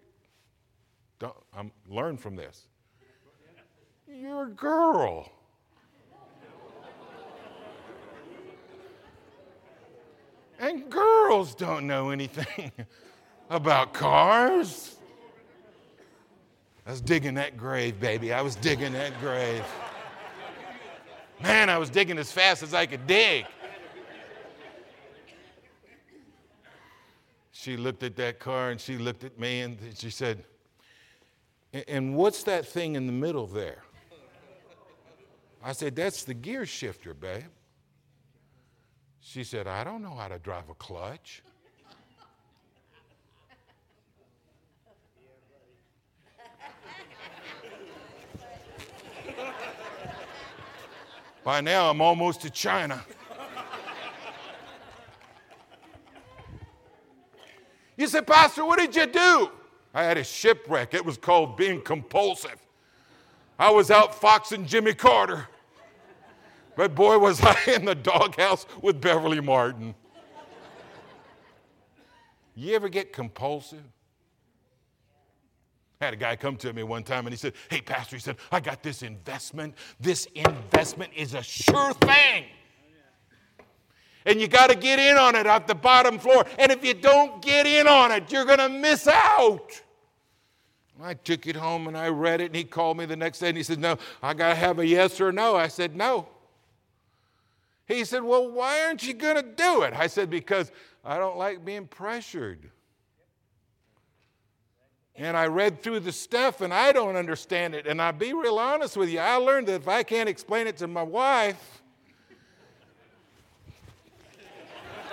don't, 1.19 1.35
I'm, 1.55 1.71
learn 1.89 2.19
from 2.19 2.37
this. 2.37 2.67
You're 4.07 4.49
a 4.49 4.51
girl. 4.51 5.31
And 10.61 10.91
girls 10.91 11.55
don't 11.55 11.87
know 11.87 12.11
anything 12.11 12.71
about 13.51 13.95
cars. 13.95 14.97
I 16.87 16.91
was 16.91 17.01
digging 17.01 17.35
that 17.35 17.57
grave, 17.57 17.99
baby. 17.99 18.33
I 18.33 18.43
was 18.43 18.57
digging 18.57 18.93
that 18.93 19.19
grave. 19.21 19.65
Man, 21.43 21.71
I 21.71 21.79
was 21.79 21.89
digging 21.89 22.19
as 22.19 22.31
fast 22.31 22.63
as 22.63 22.75
I 22.75 22.85
could 22.87 23.07
dig. 23.07 23.47
She 27.53 27.77
looked 27.77 28.03
at 28.03 28.17
that 28.17 28.39
car 28.39 28.71
and 28.71 28.81
she 28.81 28.99
looked 28.99 29.25
at 29.25 29.39
me 29.39 29.61
and 29.61 29.79
she 29.95 30.11
said, 30.11 30.45
And 31.89 32.15
what's 32.15 32.43
that 32.45 32.67
thing 32.67 32.97
in 32.97 33.07
the 33.07 33.13
middle 33.13 33.47
there? 33.47 33.83
I 35.63 35.73
said, 35.73 35.97
That's 35.97 36.25
the 36.25 36.35
gear 36.35 36.67
shifter, 36.67 37.15
babe. 37.15 37.45
She 39.21 39.45
said, 39.45 39.67
I 39.67 39.85
don't 39.85 40.03
know 40.03 40.15
how 40.15 40.29
to 40.29 40.39
drive 40.39 40.69
a 40.71 40.75
clutch. 40.75 41.43
By 51.45 51.61
now, 51.61 51.91
I'm 51.91 52.01
almost 52.01 52.43
to 52.43 52.51
China. 52.51 53.03
You 57.97 58.07
said, 58.07 58.27
Pastor, 58.27 58.65
what 58.65 58.79
did 58.79 58.97
you 58.97 59.07
do? 59.07 59.51
I 59.93 60.05
had 60.05 60.17
a 60.17 60.25
shipwreck. 60.25 60.95
It 60.95 61.05
was 61.05 61.17
called 61.17 61.57
being 61.57 61.83
compulsive. 61.83 62.57
I 63.59 63.71
was 63.71 63.91
out 63.91 64.15
foxing 64.15 64.65
Jimmy 64.67 64.95
Carter. 64.95 65.49
But 66.77 66.95
boy, 66.95 67.19
was 67.19 67.41
I 67.43 67.57
in 67.75 67.85
the 67.85 67.95
doghouse 67.95 68.67
with 68.83 69.01
Beverly 69.01 69.41
Martin. 69.41 69.95
You 72.55 72.75
ever 72.75 72.89
get 72.89 73.13
compulsive? 73.13 73.83
I 76.01 76.07
had 76.07 76.15
a 76.15 76.17
guy 76.17 76.37
come 76.37 76.57
to 76.57 76.73
me 76.73 76.83
one 76.83 77.03
time 77.03 77.27
and 77.27 77.33
he 77.33 77.37
said, 77.37 77.53
Hey, 77.69 77.81
Pastor, 77.81 78.17
he 78.17 78.21
said, 78.21 78.37
I 78.51 78.61
got 78.61 78.83
this 78.83 79.03
investment. 79.03 79.75
This 79.99 80.27
investment 80.35 81.13
is 81.15 81.35
a 81.35 81.43
sure 81.43 81.93
thing. 81.95 82.47
And 84.27 84.41
you 84.41 84.49
got 84.49 84.71
to 84.71 84.77
get 84.77 84.99
in 84.99 85.17
on 85.17 85.35
it 85.35 85.47
at 85.47 85.67
the 85.67 85.75
bottom 85.75 86.19
floor. 86.19 86.45
And 86.59 86.71
if 86.71 86.85
you 86.85 86.95
don't 86.95 87.43
get 87.43 87.67
in 87.67 87.87
on 87.87 88.13
it, 88.13 88.31
you're 88.31 88.45
going 88.45 88.59
to 88.59 88.69
miss 88.69 89.09
out. 89.09 89.81
I 91.03 91.15
took 91.15 91.47
it 91.47 91.57
home 91.57 91.89
and 91.89 91.97
I 91.97 92.09
read 92.09 92.43
it, 92.43 92.47
and 92.47 92.57
he 92.57 92.65
called 92.65 92.99
me 92.99 93.07
the 93.07 93.17
next 93.17 93.39
day 93.39 93.49
and 93.49 93.57
he 93.57 93.63
said, 93.63 93.79
No, 93.79 93.97
I 94.23 94.35
got 94.35 94.51
to 94.51 94.55
have 94.55 94.79
a 94.79 94.87
yes 94.87 95.21
or 95.21 95.33
no. 95.33 95.57
I 95.57 95.69
said, 95.69 95.97
No. 95.97 96.29
He 97.91 98.05
said, 98.05 98.23
Well, 98.23 98.49
why 98.49 98.85
aren't 98.85 99.03
you 99.07 99.15
going 99.15 99.37
to 99.37 99.43
do 99.43 99.83
it? 99.83 99.93
I 99.95 100.07
said, 100.07 100.31
Because 100.31 100.71
I 101.05 101.19
don't 101.19 101.37
like 101.37 101.65
being 101.65 101.89
pressured. 101.89 102.71
And 105.17 105.37
I 105.37 105.47
read 105.47 105.83
through 105.83 105.99
the 106.01 106.13
stuff 106.13 106.61
and 106.63 106.73
I 106.73 106.93
don't 106.93 107.17
understand 107.17 107.75
it. 107.75 107.87
And 107.87 108.01
I'll 108.01 108.13
be 108.13 108.33
real 108.33 108.59
honest 108.59 108.97
with 108.97 109.11
you, 109.11 109.19
I 109.19 109.35
learned 109.35 109.69
that 109.69 109.75
if 109.75 109.89
I 109.89 110.03
can't 110.03 110.29
explain 110.29 110.67
it 110.67 110.79
to 110.79 110.87
my 110.87 111.03
wife, 111.03 111.83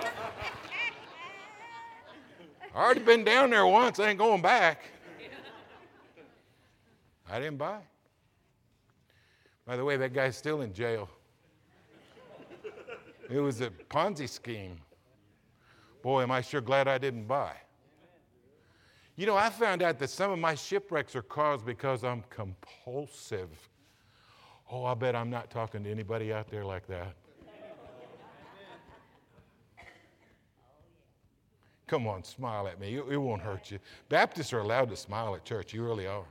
I 2.74 2.78
already 2.78 3.00
been 3.00 3.24
down 3.24 3.50
there 3.50 3.66
once, 3.66 3.98
I 3.98 4.08
ain't 4.08 4.18
going 4.18 4.40
back. 4.40 4.82
I 7.30 7.38
didn't 7.38 7.58
buy. 7.58 7.80
By 9.66 9.76
the 9.76 9.84
way, 9.84 9.98
that 9.98 10.14
guy's 10.14 10.36
still 10.36 10.62
in 10.62 10.72
jail. 10.72 11.10
It 13.30 13.40
was 13.40 13.60
a 13.60 13.70
Ponzi 13.70 14.28
scheme. 14.28 14.78
Boy, 16.02 16.22
am 16.22 16.30
I 16.30 16.40
sure 16.40 16.60
glad 16.60 16.88
I 16.88 16.98
didn't 16.98 17.26
buy. 17.26 17.54
You 19.16 19.26
know, 19.26 19.36
I 19.36 19.50
found 19.50 19.82
out 19.82 19.98
that 19.98 20.10
some 20.10 20.30
of 20.30 20.38
my 20.38 20.54
shipwrecks 20.54 21.16
are 21.16 21.22
caused 21.22 21.66
because 21.66 22.04
I'm 22.04 22.22
compulsive. 22.30 23.50
Oh, 24.70 24.84
I 24.84 24.94
bet 24.94 25.16
I'm 25.16 25.28
not 25.28 25.50
talking 25.50 25.82
to 25.84 25.90
anybody 25.90 26.32
out 26.32 26.48
there 26.48 26.64
like 26.64 26.86
that. 26.86 27.14
Come 31.88 32.06
on, 32.06 32.22
smile 32.22 32.68
at 32.68 32.78
me. 32.78 32.96
It, 32.96 33.16
won't 33.16 33.40
hurt 33.40 33.70
you. 33.70 33.78
Baptists 34.10 34.52
are 34.52 34.60
allowed 34.60 34.90
to 34.90 34.96
smile 34.96 35.34
at 35.34 35.44
church. 35.44 35.72
You 35.72 35.82
really 35.82 36.06
are. 36.06 36.26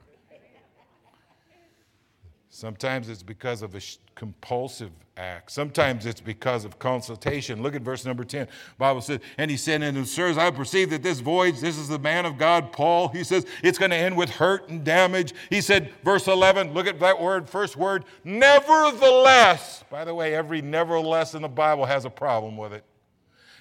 Sometimes 2.49 3.09
it's 3.09 3.23
because 3.23 3.61
of 3.61 3.75
a 3.75 3.81
compulsive 4.15 4.91
act. 5.17 5.51
Sometimes 5.51 6.05
it's 6.05 6.21
because 6.21 6.63
of 6.63 6.79
consultation. 6.79 7.61
Look 7.61 7.75
at 7.75 7.81
verse 7.81 8.05
number 8.05 8.23
10. 8.23 8.47
Bible 8.77 9.01
says, 9.01 9.19
and 9.37 9.51
he 9.51 9.57
said, 9.57 9.81
and 9.81 9.97
the 9.97 10.05
sirs, 10.05 10.37
I 10.37 10.49
perceive 10.51 10.89
that 10.91 11.03
this 11.03 11.19
voyage, 11.19 11.59
this 11.59 11.77
is 11.77 11.87
the 11.87 11.99
man 11.99 12.25
of 12.25 12.37
God, 12.37 12.71
Paul. 12.71 13.09
He 13.09 13.23
says, 13.23 13.45
it's 13.63 13.77
going 13.77 13.91
to 13.91 13.97
end 13.97 14.15
with 14.15 14.29
hurt 14.29 14.69
and 14.69 14.83
damage. 14.83 15.33
He 15.49 15.61
said, 15.61 15.91
verse 16.03 16.27
11, 16.27 16.73
look 16.73 16.87
at 16.87 16.99
that 16.99 17.19
word, 17.21 17.49
first 17.49 17.75
word, 17.75 18.05
nevertheless. 18.23 19.83
By 19.89 20.05
the 20.05 20.15
way, 20.15 20.33
every 20.33 20.61
nevertheless 20.61 21.33
in 21.33 21.41
the 21.41 21.49
Bible 21.49 21.85
has 21.85 22.05
a 22.05 22.09
problem 22.09 22.55
with 22.55 22.73
it. 22.73 22.83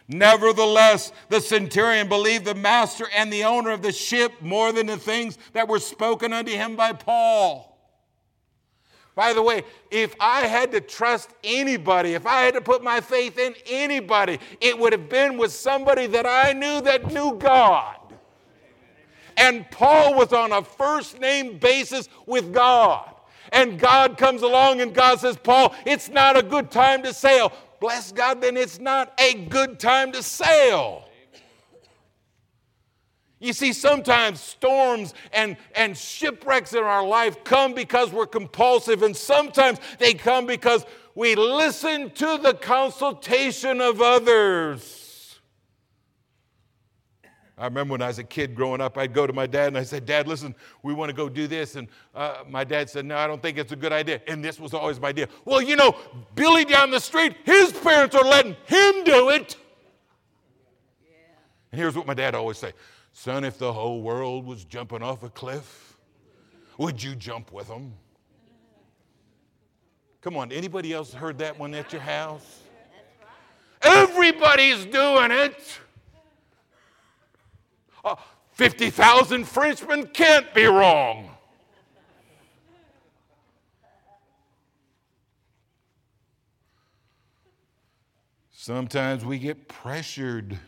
Nevertheless, 0.09 1.13
the 1.29 1.41
centurion 1.41 2.09
believed 2.09 2.45
the 2.45 2.55
master 2.55 3.07
and 3.15 3.33
the 3.33 3.43
owner 3.43 3.71
of 3.71 3.83
the 3.83 3.91
ship 3.91 4.33
more 4.41 4.71
than 4.73 4.87
the 4.87 4.97
things 4.97 5.37
that 5.53 5.67
were 5.67 5.81
spoken 5.81 6.33
unto 6.33 6.53
him 6.53 6.77
by 6.77 6.93
Paul. 6.93 7.76
By 9.17 9.33
the 9.33 9.43
way, 9.43 9.63
if 9.91 10.15
I 10.21 10.43
had 10.43 10.71
to 10.73 10.81
trust 10.81 11.31
anybody, 11.43 12.13
if 12.13 12.27
I 12.27 12.43
had 12.43 12.53
to 12.53 12.61
put 12.61 12.85
my 12.85 13.01
faith 13.01 13.39
in 13.39 13.55
anybody, 13.67 14.39
it 14.61 14.79
would 14.79 14.93
have 14.93 15.09
been 15.09 15.39
with 15.39 15.53
somebody 15.53 16.07
that 16.09 16.27
I 16.27 16.53
knew 16.53 16.83
that 16.83 17.11
knew 17.11 17.35
God. 17.37 17.97
And 19.39 19.69
Paul 19.71 20.15
was 20.15 20.35
on 20.35 20.53
a 20.53 20.63
first 20.63 21.19
name 21.19 21.57
basis 21.57 22.11
with 22.27 22.53
God. 22.53 23.11
And 23.53 23.79
God 23.79 24.19
comes 24.19 24.43
along 24.43 24.83
and 24.83 24.95
God 24.95 25.19
says, 25.19 25.39
Paul, 25.39 25.75
it's 25.87 26.11
not 26.11 26.37
a 26.37 26.43
good 26.43 26.71
time 26.71 27.03
to 27.03 27.15
sail. 27.15 27.53
Bless 27.81 28.13
God, 28.13 28.43
then 28.43 28.57
it's 28.57 28.79
not 28.79 29.15
a 29.19 29.33
good 29.47 29.81
time 29.81 30.13
to 30.13 30.23
sail. 30.23 31.06
You 33.39 33.53
see, 33.53 33.73
sometimes 33.75 34.41
storms 34.41 35.13
and, 35.33 35.57
and 35.75 35.97
shipwrecks 35.97 36.73
in 36.73 36.83
our 36.83 37.07
life 37.07 37.45
come 37.45 37.75
because 37.75 38.11
we're 38.11 38.27
compulsive, 38.27 39.03
and 39.03 39.15
sometimes 39.15 39.79
they 39.99 40.15
come 40.15 40.47
because 40.47 40.87
we 41.15 41.35
listen 41.35 42.11
to 42.13 42.39
the 42.39 42.55
consultation 42.55 43.81
of 43.81 44.01
others. 44.01 45.07
I 47.59 47.65
remember 47.65 47.93
when 47.93 48.03
I 48.03 48.09
was 48.09 48.19
a 48.19 48.25
kid 48.25 48.55
growing 48.55 48.83
up, 48.83 48.99
I'd 48.99 49.15
go 49.15 49.27
to 49.27 49.33
my 49.33 49.47
dad 49.47 49.69
and 49.69 49.79
I 49.79 49.83
said, 49.83 50.05
Dad, 50.05 50.29
listen, 50.29 50.55
we 50.83 50.93
want 50.93 51.09
to 51.09 51.17
go 51.17 51.31
do 51.31 51.47
this. 51.47 51.77
And 51.77 51.89
uh, 52.15 52.45
my 52.51 52.65
dad 52.65 52.91
said, 52.91 53.07
No, 53.07 53.17
I 53.17 53.27
don't 53.27 53.41
think 53.41 53.57
it's 53.57 53.73
a 53.73 53.77
good 53.77 53.93
idea. 53.93 54.21
And 54.27 54.45
this 54.45 54.61
was 54.61 54.75
always 54.75 55.01
my 55.01 55.09
idea. 55.09 55.29
Well, 55.47 55.63
you 55.63 55.75
know, 55.75 55.97
Billy 56.35 56.67
down 56.67 56.91
the 56.91 57.01
street, 57.01 57.35
his 57.45 57.73
parents 57.73 58.15
are 58.15 58.25
letting 58.25 58.57
him 58.67 59.05
do 59.05 59.31
it. 59.31 59.57
Yeah. 61.03 61.17
And 61.73 61.81
here's 61.81 61.97
what 61.97 62.07
my 62.07 62.13
dad 62.13 62.35
always 62.35 62.59
say 62.59 62.75
Son, 63.19 63.45
if 63.45 63.57
the 63.57 63.73
whole 63.73 64.03
world 64.03 64.45
was 64.45 64.63
jumping 64.67 65.03
off 65.03 65.23
a 65.23 65.31
cliff, 65.31 65.97
would 66.77 67.03
you 67.03 67.15
jump 67.15 67.51
with 67.51 67.67
them? 67.67 67.95
Come 70.21 70.37
on, 70.37 70.53
anybody 70.53 70.93
else 70.93 71.15
heard 71.15 71.39
that 71.39 71.59
one 71.59 71.73
at 71.75 71.95
your 71.95 72.03
house? 72.03 72.61
Everybody's 73.81 74.85
doing 74.85 75.31
it. 75.31 75.79
Uh, 78.05 78.17
50,000 78.53 79.45
Frenchmen 79.45 80.09
can't 80.09 80.53
be 80.53 80.67
wrong. 80.67 81.31
Sometimes 88.53 89.25
we 89.25 89.39
get 89.39 89.69
pressured 89.69 90.59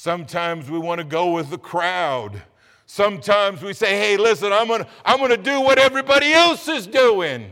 Sometimes 0.00 0.70
we 0.70 0.78
want 0.78 1.00
to 1.00 1.04
go 1.04 1.32
with 1.32 1.50
the 1.50 1.58
crowd. 1.58 2.40
Sometimes 2.86 3.62
we 3.62 3.72
say, 3.72 3.98
hey, 3.98 4.16
listen, 4.16 4.52
I'm 4.52 4.68
going 4.68 4.84
to 4.84 4.88
I'm 5.04 5.18
going 5.18 5.32
to 5.32 5.36
do 5.36 5.60
what 5.60 5.76
everybody 5.76 6.32
else 6.32 6.68
is 6.68 6.86
doing. 6.86 7.50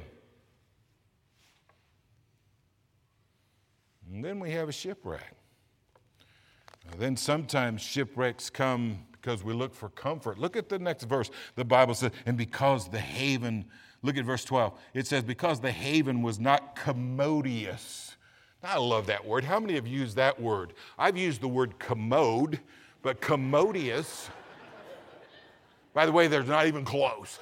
And 4.08 4.24
then 4.24 4.38
we 4.38 4.52
have 4.52 4.68
a 4.68 4.72
shipwreck. 4.72 5.34
Then 6.96 7.16
sometimes 7.16 7.82
shipwrecks 7.82 8.48
come 8.48 9.00
because 9.10 9.42
we 9.42 9.52
look 9.52 9.74
for 9.74 9.88
comfort. 9.88 10.38
Look 10.38 10.56
at 10.56 10.68
the 10.68 10.78
next 10.78 11.02
verse. 11.02 11.32
The 11.56 11.64
Bible 11.64 11.94
says, 11.94 12.12
and 12.26 12.36
because 12.36 12.88
the 12.88 13.00
haven, 13.00 13.64
look 14.02 14.16
at 14.16 14.24
verse 14.24 14.44
12. 14.44 14.78
It 14.94 15.08
says, 15.08 15.24
because 15.24 15.58
the 15.58 15.72
haven 15.72 16.22
was 16.22 16.38
not 16.38 16.76
commodious 16.76 18.16
I 18.62 18.78
love 18.78 19.06
that 19.06 19.24
word. 19.24 19.44
How 19.44 19.60
many 19.60 19.74
have 19.74 19.86
used 19.86 20.16
that 20.16 20.40
word? 20.40 20.72
I've 20.98 21.16
used 21.16 21.40
the 21.40 21.48
word 21.48 21.78
commode, 21.78 22.60
but 23.02 23.20
commodious. 23.20 24.28
By 25.94 26.06
the 26.06 26.12
way, 26.12 26.26
they're 26.26 26.42
not 26.42 26.66
even 26.66 26.84
close. 26.84 27.38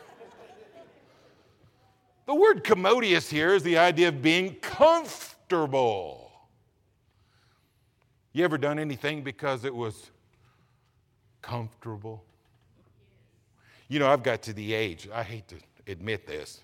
The 2.27 2.35
word 2.35 2.65
commodious 2.65 3.29
here 3.29 3.55
is 3.55 3.63
the 3.63 3.79
idea 3.79 4.09
of 4.09 4.23
being 4.23 4.55
comfortable. 4.57 6.33
You 8.33 8.45
ever 8.45 8.59
done 8.59 8.79
anything 8.79 9.23
because 9.23 9.65
it 9.65 9.75
was 9.75 10.11
comfortable? 11.43 12.25
You 13.89 13.99
know, 13.99 14.09
I've 14.09 14.23
got 14.23 14.43
to 14.43 14.53
the 14.53 14.73
age, 14.73 15.09
I 15.13 15.23
hate 15.23 15.47
to 15.49 15.57
admit 15.87 16.27
this, 16.27 16.63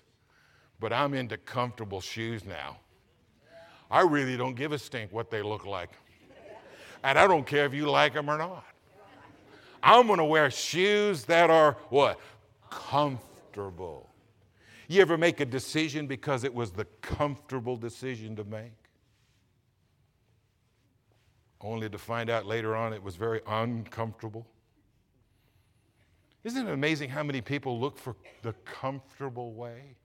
but 0.79 0.91
I'm 0.91 1.13
into 1.13 1.37
comfortable 1.37 2.01
shoes 2.01 2.43
now. 2.43 2.77
I 3.91 4.01
really 4.01 4.37
don't 4.37 4.55
give 4.55 4.71
a 4.71 4.79
stink 4.79 5.11
what 5.11 5.29
they 5.29 5.41
look 5.41 5.65
like. 5.65 5.89
And 7.03 7.19
I 7.19 7.27
don't 7.27 7.45
care 7.45 7.65
if 7.65 7.73
you 7.73 7.89
like 7.89 8.13
them 8.13 8.29
or 8.29 8.37
not. 8.37 8.63
I'm 9.83 10.07
going 10.07 10.19
to 10.19 10.25
wear 10.25 10.49
shoes 10.49 11.25
that 11.25 11.49
are 11.49 11.73
what? 11.89 12.19
Comfortable. 12.69 14.09
You 14.87 15.01
ever 15.01 15.17
make 15.17 15.39
a 15.39 15.45
decision 15.45 16.07
because 16.07 16.43
it 16.43 16.53
was 16.53 16.71
the 16.71 16.85
comfortable 17.01 17.75
decision 17.75 18.35
to 18.37 18.43
make? 18.45 18.73
Only 21.59 21.89
to 21.89 21.97
find 21.97 22.29
out 22.29 22.45
later 22.45 22.75
on 22.75 22.93
it 22.93 23.03
was 23.03 23.15
very 23.15 23.41
uncomfortable. 23.47 24.47
Isn't 26.43 26.67
it 26.67 26.71
amazing 26.71 27.09
how 27.09 27.23
many 27.23 27.41
people 27.41 27.79
look 27.79 27.97
for 27.97 28.15
the 28.41 28.53
comfortable 28.65 29.53
way? 29.53 29.95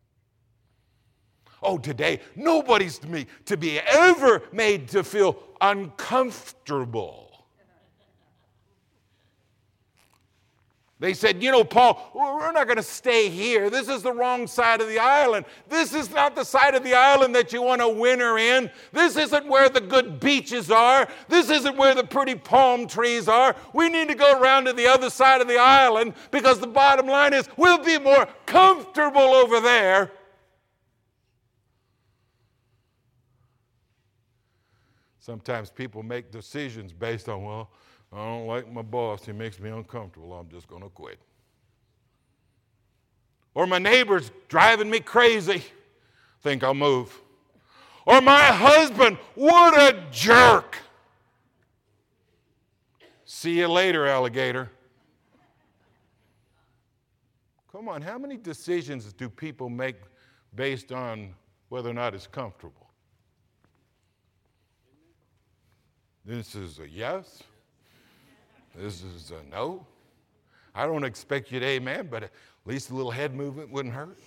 Oh, 1.63 1.79
today, 1.79 2.21
nobody's 2.35 2.99
to 2.99 3.09
me 3.09 3.27
to 3.47 3.57
be 3.57 3.81
ever 3.81 4.43
made 4.53 4.89
to 4.89 5.03
feel 5.03 5.39
uncomfortable. 5.61 7.27
They 10.99 11.13
said, 11.13 11.43
You 11.43 11.51
know, 11.51 11.63
Paul, 11.63 12.11
we're 12.15 12.53
not 12.53 12.67
going 12.67 12.79
to 12.79 12.83
stay 12.83 13.29
here. 13.29 13.69
This 13.69 13.89
is 13.89 14.03
the 14.03 14.13
wrong 14.13 14.47
side 14.47 14.81
of 14.81 14.89
the 14.89 14.99
island. 14.99 15.45
This 15.69 15.93
is 15.93 16.11
not 16.11 16.35
the 16.35 16.45
side 16.45 16.75
of 16.75 16.85
the 16.85 16.95
island 16.95 17.35
that 17.35 17.53
you 17.53 17.61
want 17.61 17.83
to 17.83 17.89
winter 17.89 18.39
in. 18.39 18.71
This 18.93 19.17
isn't 19.17 19.47
where 19.47 19.69
the 19.69 19.83
good 19.83 20.21
beaches 20.21 20.71
are. 20.71 21.07
This 21.29 21.51
isn't 21.51 21.77
where 21.77 21.95
the 21.95 22.05
pretty 22.05 22.35
palm 22.35 22.87
trees 22.87 23.29
are. 23.29 23.55
We 23.75 23.91
need 23.91 24.09
to 24.09 24.15
go 24.15 24.41
around 24.41 24.65
to 24.67 24.73
the 24.73 24.87
other 24.87 25.11
side 25.11 25.43
of 25.43 25.49
the 25.49 25.59
island 25.59 26.15
because 26.31 26.61
the 26.61 26.67
bottom 26.67 27.07
line 27.07 27.35
is 27.35 27.47
we'll 27.59 27.85
be 27.85 27.99
more 27.99 28.27
comfortable 28.47 29.21
over 29.21 29.61
there. 29.61 30.13
Sometimes 35.27 35.71
people 35.71 36.05
make 36.05 36.31
decisions 36.31 36.93
based 36.93 37.29
on, 37.29 37.43
well, 37.43 37.69
I 38.13 38.19
don't 38.19 38.47
like 38.47 38.73
my 38.73 38.83
boss. 38.83 39.27
He 39.27 39.33
makes 39.33 39.59
me 39.59 39.71
uncomfortable. 39.71 40.33
I'm 40.33 40.49
just 40.49 40.69
going 40.69 40.85
to 40.85 40.89
quit. 40.89 41.19
Or 43.53 43.67
my 43.67 43.79
neighbor's 43.79 44.31
driving 44.47 44.89
me 44.89 45.01
crazy. 45.01 45.65
Think 46.43 46.63
I'll 46.63 46.75
move. 46.75 47.21
Or 48.07 48.21
my 48.21 48.41
husband, 48.41 49.19
what 49.35 49.77
a 49.77 50.01
jerk. 50.13 50.79
See 53.25 53.59
you 53.59 53.67
later, 53.67 54.07
alligator. 54.07 54.71
Come 57.73 57.89
on, 57.89 58.01
how 58.01 58.17
many 58.17 58.37
decisions 58.37 59.13
do 59.13 59.29
people 59.29 59.69
make 59.69 59.97
based 60.55 60.93
on 60.93 61.35
whether 61.69 61.91
or 61.91 61.95
not 61.95 62.15
it's 62.15 62.29
comfortable? 62.29 62.86
This 66.27 66.57
is 66.57 66.81
a 66.81 66.89
yes. 66.89 67.45
This 68.75 69.05
is 69.05 69.31
a 69.31 69.49
no. 69.49 69.87
I 70.75 70.85
don't 70.85 71.05
expect 71.05 71.53
you 71.53 71.61
to 71.61 71.67
amen, 71.67 72.09
but 72.11 72.25
at 72.25 72.33
least 72.65 72.91
a 72.91 72.95
little 72.95 73.13
head 73.13 73.33
movement 73.33 73.71
wouldn't 73.71 73.95
hurt. 73.95 74.19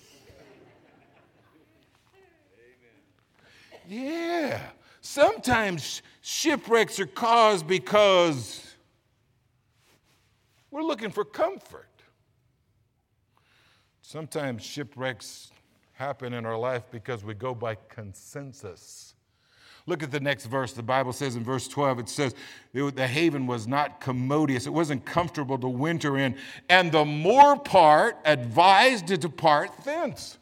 Amen. 3.86 4.08
Yeah. 4.08 4.62
Sometimes 5.02 6.00
shipwrecks 6.22 6.98
are 7.00 7.06
caused 7.06 7.66
because 7.66 8.74
we're 10.70 10.82
looking 10.82 11.10
for 11.10 11.26
comfort. 11.26 11.86
Sometimes 14.00 14.64
shipwrecks 14.64 15.52
happen 15.92 16.32
in 16.32 16.46
our 16.46 16.56
life 16.56 16.84
because 16.90 17.22
we 17.22 17.34
go 17.34 17.54
by 17.54 17.76
consensus. 17.90 19.09
Look 19.90 20.04
at 20.04 20.12
the 20.12 20.20
next 20.20 20.46
verse. 20.46 20.72
The 20.72 20.84
Bible 20.84 21.12
says 21.12 21.34
in 21.34 21.42
verse 21.42 21.66
12, 21.66 21.98
it 21.98 22.08
says, 22.08 22.36
the 22.72 23.08
haven 23.08 23.48
was 23.48 23.66
not 23.66 24.00
commodious. 24.00 24.68
It 24.68 24.72
wasn't 24.72 25.04
comfortable 25.04 25.58
to 25.58 25.66
winter 25.66 26.16
in. 26.16 26.36
And 26.68 26.92
the 26.92 27.04
more 27.04 27.58
part 27.58 28.16
advised 28.24 29.08
to 29.08 29.18
depart 29.18 29.72
thence. 29.82 30.38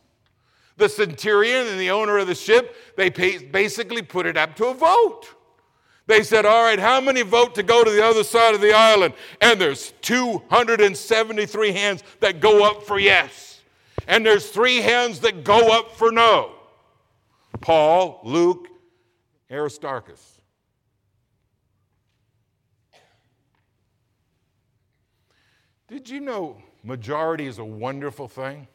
The 0.76 0.86
centurion 0.86 1.66
and 1.66 1.80
the 1.80 1.90
owner 1.90 2.18
of 2.18 2.26
the 2.26 2.34
ship, 2.34 2.76
they 2.98 3.08
basically 3.08 4.02
put 4.02 4.26
it 4.26 4.36
up 4.36 4.54
to 4.56 4.66
a 4.66 4.74
vote. 4.74 5.24
They 6.06 6.22
said, 6.22 6.44
All 6.44 6.64
right, 6.64 6.78
how 6.78 7.00
many 7.00 7.22
vote 7.22 7.54
to 7.54 7.62
go 7.62 7.82
to 7.82 7.90
the 7.90 8.04
other 8.04 8.24
side 8.24 8.54
of 8.54 8.60
the 8.60 8.74
island? 8.74 9.14
And 9.40 9.58
there's 9.58 9.94
273 10.02 11.72
hands 11.72 12.02
that 12.20 12.40
go 12.40 12.68
up 12.70 12.82
for 12.82 12.98
yes. 12.98 13.62
And 14.06 14.26
there's 14.26 14.50
three 14.50 14.82
hands 14.82 15.20
that 15.20 15.42
go 15.42 15.72
up 15.72 15.96
for 15.96 16.12
no. 16.12 16.52
Paul, 17.62 18.20
Luke, 18.24 18.68
Aristarchus. 19.50 20.40
Did 25.88 26.08
you 26.08 26.20
know 26.20 26.58
majority 26.84 27.46
is 27.46 27.58
a 27.58 27.64
wonderful 27.64 28.28
thing? 28.28 28.68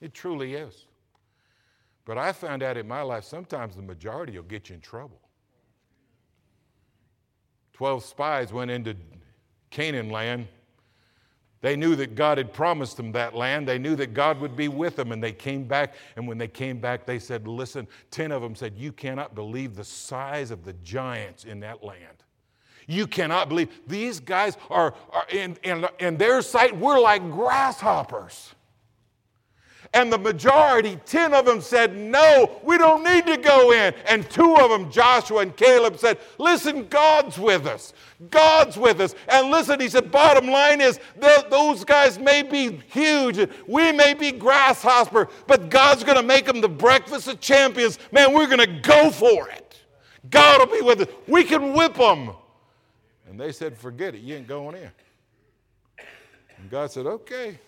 It 0.00 0.14
truly 0.14 0.54
is. 0.54 0.86
But 2.04 2.18
I 2.18 2.32
found 2.32 2.62
out 2.62 2.76
in 2.76 2.86
my 2.86 3.02
life 3.02 3.24
sometimes 3.24 3.76
the 3.76 3.82
majority 3.82 4.36
will 4.36 4.44
get 4.44 4.68
you 4.68 4.76
in 4.76 4.80
trouble. 4.80 5.20
Twelve 7.72 8.04
spies 8.04 8.52
went 8.52 8.70
into 8.70 8.96
Canaan 9.70 10.10
land 10.10 10.46
they 11.62 11.76
knew 11.76 11.96
that 11.96 12.16
God 12.16 12.38
had 12.38 12.52
promised 12.52 12.96
them 12.96 13.12
that 13.12 13.34
land. 13.34 13.66
They 13.66 13.78
knew 13.78 13.96
that 13.96 14.12
God 14.12 14.40
would 14.40 14.56
be 14.56 14.68
with 14.68 14.96
them, 14.96 15.12
and 15.12 15.22
they 15.22 15.32
came 15.32 15.64
back. 15.64 15.94
And 16.16 16.26
when 16.28 16.36
they 16.36 16.48
came 16.48 16.78
back, 16.78 17.06
they 17.06 17.20
said, 17.20 17.48
Listen, 17.48 17.86
10 18.10 18.32
of 18.32 18.42
them 18.42 18.54
said, 18.54 18.74
You 18.76 18.92
cannot 18.92 19.34
believe 19.34 19.76
the 19.76 19.84
size 19.84 20.50
of 20.50 20.64
the 20.64 20.72
giants 20.74 21.44
in 21.44 21.60
that 21.60 21.82
land. 21.82 22.24
You 22.88 23.06
cannot 23.06 23.48
believe 23.48 23.68
these 23.86 24.18
guys 24.18 24.56
are, 24.68 24.94
are 25.12 25.26
in, 25.30 25.56
in, 25.62 25.86
in 26.00 26.16
their 26.16 26.42
sight, 26.42 26.76
we're 26.76 26.98
like 26.98 27.22
grasshoppers. 27.30 28.54
And 29.94 30.10
the 30.10 30.18
majority, 30.18 30.98
10 31.04 31.34
of 31.34 31.44
them 31.44 31.60
said, 31.60 31.94
No, 31.94 32.60
we 32.62 32.78
don't 32.78 33.04
need 33.04 33.26
to 33.26 33.36
go 33.36 33.72
in. 33.72 33.92
And 34.06 34.28
two 34.30 34.56
of 34.56 34.70
them, 34.70 34.90
Joshua 34.90 35.40
and 35.40 35.54
Caleb, 35.54 35.98
said, 35.98 36.18
Listen, 36.38 36.86
God's 36.88 37.38
with 37.38 37.66
us. 37.66 37.92
God's 38.30 38.78
with 38.78 39.00
us. 39.00 39.14
And 39.28 39.50
listen, 39.50 39.80
he 39.80 39.90
said, 39.90 40.10
Bottom 40.10 40.48
line 40.48 40.80
is, 40.80 40.98
those 41.50 41.84
guys 41.84 42.18
may 42.18 42.42
be 42.42 42.80
huge. 42.88 43.38
We 43.66 43.92
may 43.92 44.14
be 44.14 44.32
grasshopper, 44.32 45.28
but 45.46 45.68
God's 45.68 46.04
going 46.04 46.16
to 46.16 46.22
make 46.22 46.46
them 46.46 46.62
the 46.62 46.68
breakfast 46.70 47.28
of 47.28 47.40
champions. 47.40 47.98
Man, 48.12 48.32
we're 48.32 48.46
going 48.46 48.60
to 48.60 48.80
go 48.80 49.10
for 49.10 49.50
it. 49.50 49.78
God 50.30 50.60
will 50.60 50.74
be 50.74 50.82
with 50.82 51.02
us. 51.02 51.08
We 51.28 51.44
can 51.44 51.74
whip 51.74 51.94
them. 51.94 52.30
And 53.28 53.38
they 53.38 53.52
said, 53.52 53.76
Forget 53.76 54.14
it. 54.14 54.22
You 54.22 54.36
ain't 54.36 54.48
going 54.48 54.76
in. 54.76 54.90
And 56.58 56.70
God 56.70 56.90
said, 56.90 57.04
Okay. 57.04 57.58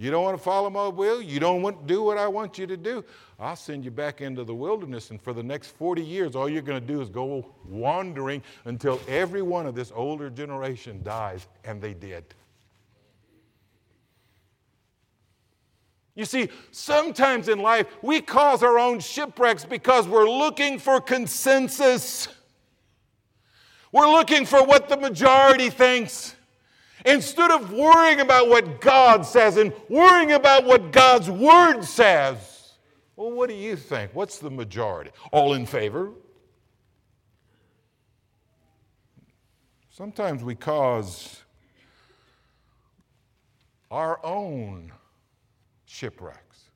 You 0.00 0.10
don't 0.10 0.24
want 0.24 0.34
to 0.34 0.42
follow 0.42 0.70
my 0.70 0.88
will? 0.88 1.20
You 1.20 1.40
don't 1.40 1.60
want 1.60 1.82
to 1.82 1.86
do 1.86 2.02
what 2.02 2.16
I 2.16 2.26
want 2.26 2.56
you 2.56 2.66
to 2.66 2.76
do? 2.78 3.04
I'll 3.38 3.54
send 3.54 3.84
you 3.84 3.90
back 3.90 4.22
into 4.22 4.44
the 4.44 4.54
wilderness, 4.54 5.10
and 5.10 5.20
for 5.20 5.34
the 5.34 5.42
next 5.42 5.76
40 5.76 6.00
years, 6.00 6.34
all 6.34 6.48
you're 6.48 6.62
going 6.62 6.80
to 6.80 6.86
do 6.86 7.02
is 7.02 7.10
go 7.10 7.54
wandering 7.68 8.42
until 8.64 8.98
every 9.06 9.42
one 9.42 9.66
of 9.66 9.74
this 9.74 9.92
older 9.94 10.30
generation 10.30 11.02
dies, 11.02 11.46
and 11.64 11.82
they 11.82 11.92
did. 11.92 12.24
You 16.14 16.24
see, 16.24 16.48
sometimes 16.70 17.48
in 17.48 17.58
life 17.58 17.86
we 18.00 18.22
cause 18.22 18.62
our 18.62 18.78
own 18.78 19.00
shipwrecks 19.00 19.66
because 19.66 20.08
we're 20.08 20.30
looking 20.30 20.78
for 20.78 21.02
consensus. 21.02 22.26
We're 23.92 24.10
looking 24.10 24.46
for 24.46 24.64
what 24.64 24.88
the 24.88 24.96
majority 24.96 25.68
thinks. 25.68 26.36
Instead 27.06 27.50
of 27.50 27.72
worrying 27.72 28.20
about 28.20 28.48
what 28.48 28.80
God 28.80 29.22
says 29.24 29.56
and 29.56 29.72
worrying 29.88 30.32
about 30.32 30.64
what 30.64 30.92
God's 30.92 31.30
word 31.30 31.82
says, 31.82 32.74
well, 33.16 33.30
what 33.32 33.48
do 33.48 33.54
you 33.54 33.76
think? 33.76 34.14
What's 34.14 34.38
the 34.38 34.50
majority? 34.50 35.10
All 35.32 35.54
in 35.54 35.66
favor? 35.66 36.10
Sometimes 39.90 40.42
we 40.42 40.54
cause 40.54 41.42
our 43.90 44.24
own 44.24 44.92
shipwrecks. 45.84 46.70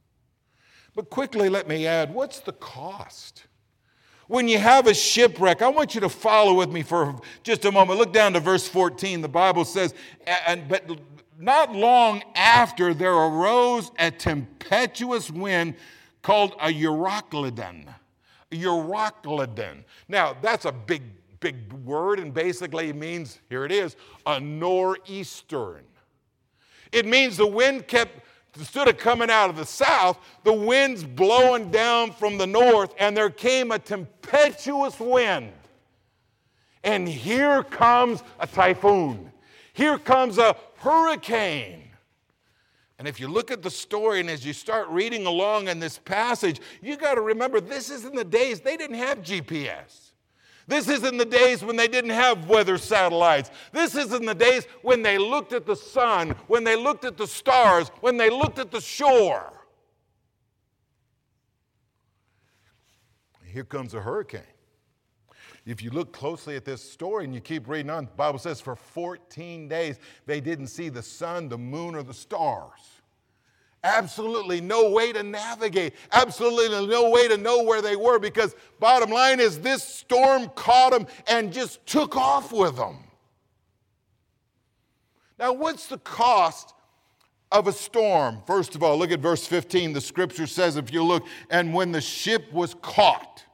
But 0.95 1.11
quickly, 1.11 1.49
let 1.49 1.67
me 1.67 1.87
add 1.87 2.13
what's 2.13 2.41
the 2.41 2.53
cost? 2.53 3.45
When 4.27 4.49
you 4.49 4.59
have 4.59 4.87
a 4.87 4.95
shipwreck, 4.95 5.61
I 5.61 5.69
want 5.69 5.95
you 5.95 6.01
to 6.01 6.09
follow 6.09 6.55
with 6.55 6.71
me 6.71 6.83
for 6.83 7.15
just 7.43 7.65
a 7.65 7.73
moment. 7.73 7.99
Look 7.99 8.13
down 8.13 8.33
to 8.33 8.41
verse 8.41 8.67
14. 8.67 9.21
The 9.21 9.29
Bible 9.29 9.65
says, 9.65 9.95
and, 10.47 10.67
but 10.69 10.89
not 11.39 11.73
long 11.75 12.23
after 12.35 12.95
there 12.95 13.13
arose 13.13 13.91
a 13.99 14.11
tempestuous 14.11 15.31
wind 15.31 15.75
called 16.23 16.55
a 16.61 16.73
Euroclydon. 16.73 17.87
Euroclydon. 18.51 19.85
Now, 20.09 20.37
that's 20.41 20.65
a 20.65 20.73
big, 20.73 21.03
big 21.41 21.73
word, 21.73 22.19
and 22.19 22.33
basically 22.33 22.89
it 22.89 22.97
means, 22.97 23.41
here 23.51 23.65
it 23.65 23.73
is, 23.73 23.97
a 24.25 24.41
nor'eastern. 24.41 25.85
It 26.93 27.07
means 27.07 27.37
the 27.37 27.47
wind 27.47 27.89
kept 27.89 28.21
instead 28.57 28.89
of 28.89 28.99
coming 28.99 29.31
out 29.31 29.51
of 29.51 29.57
the 29.57 29.67
south, 29.67 30.19
the 30.45 30.53
wind's 30.53 31.05
blowing 31.05 31.71
down 31.71 32.13
from 32.13 32.39
the 32.39 32.47
north, 32.47 32.95
and 32.99 33.17
there 33.17 33.31
came 33.31 33.71
a 33.71 33.79
tempestuous 33.79 34.99
wind. 35.01 35.53
And 36.83 37.09
here 37.09 37.63
comes 37.65 38.23
a 38.39 38.47
typhoon. 38.47 39.33
Here 39.73 39.99
comes 39.99 40.39
a 40.39 40.57
hurricane. 40.77 41.85
And 42.99 43.09
if 43.09 43.19
you 43.19 43.27
look 43.27 43.51
at 43.51 43.63
the 43.63 43.71
story 43.71 44.21
and 44.21 44.31
as 44.31 44.47
you 44.47 44.53
start 44.53 44.89
reading 44.89 45.27
along 45.27 45.69
in 45.69 45.81
this 45.81 45.99
passage, 45.99 46.61
you 46.81 46.97
got 46.97 47.15
to 47.15 47.21
remember 47.21 47.61
this 47.61 47.91
is 47.91 48.05
in 48.05 48.15
the 48.15 48.25
days 48.25 48.61
they 48.61 48.77
didn't 48.77 48.97
have 48.97 49.19
GPS. 49.19 50.04
This 50.67 50.89
is 50.89 51.05
in 51.05 51.19
the 51.19 51.25
days 51.25 51.63
when 51.63 51.77
they 51.77 51.89
didn't 51.89 52.11
have 52.11 52.49
weather 52.49 52.79
satellites. 52.79 53.51
This 53.73 53.95
is 53.95 54.13
in 54.13 54.25
the 54.25 54.35
days 54.35 54.67
when 54.83 55.03
they 55.03 55.19
looked 55.19 55.53
at 55.53 55.67
the 55.67 55.77
sun, 55.77 56.31
when 56.47 56.65
they 56.65 56.77
looked 56.77 57.05
at 57.05 57.17
the 57.17 57.27
stars, 57.27 57.89
when 58.01 58.17
they 58.17 58.31
looked 58.31 58.59
at 58.59 58.71
the 58.71 58.81
shore. 58.81 59.53
Here 63.45 63.65
comes 63.65 63.95
a 63.95 64.01
hurricane. 64.01 64.41
if 65.65 65.81
you 65.81 65.91
look 65.91 66.13
closely 66.13 66.57
at 66.57 66.65
this 66.65 66.83
story 66.83 67.25
and 67.25 67.33
you 67.33 67.41
keep 67.41 67.69
reading 67.69 67.89
on, 67.89 68.07
the 68.07 68.11
Bible 68.13 68.39
says 68.39 68.61
for 68.61 68.75
14 68.75 69.69
days 69.69 69.99
they 70.27 70.41
didn't 70.41 70.67
see 70.67 70.89
the 70.89 71.03
sun, 71.03 71.49
the 71.49 71.57
moon, 71.57 71.95
or 71.95 72.03
the 72.03 72.13
stars. 72.15 72.94
Absolutely 73.85 74.63
no 74.63 74.91
way 74.91 75.13
to 75.13 75.23
navigate. 75.23 75.93
Absolutely 76.11 76.87
no 76.87 77.11
way 77.11 77.29
to 77.29 77.37
know 77.37 77.63
where 77.63 77.83
they 77.83 77.97
were 77.97 78.19
because, 78.19 78.57
bottom 78.81 79.11
line 79.11 79.41
is, 79.41 79.61
this 79.61 79.85
storm 79.85 80.49
caught 80.55 80.93
them 80.93 81.07
and 81.27 81.53
just 81.53 81.87
took 81.87 82.17
off 82.17 82.51
with 82.51 82.77
them. 82.77 82.97
Now, 85.39 85.53
what's 85.53 85.87
the 85.87 85.99
cost 85.99 86.73
of 87.53 87.69
a 87.69 87.73
storm? 87.73 88.41
First 88.47 88.75
of 88.75 88.83
all, 88.83 88.97
look 88.97 89.11
at 89.11 89.21
verse 89.21 89.47
15. 89.47 89.93
The 89.93 90.01
scripture 90.01 90.47
says, 90.47 90.77
if 90.79 90.91
you 90.91 91.05
look, 91.05 91.27
and 91.51 91.75
when 91.75 91.93
the 91.93 92.01
ship 92.01 92.51
was 92.55 92.75
caught 92.81 93.45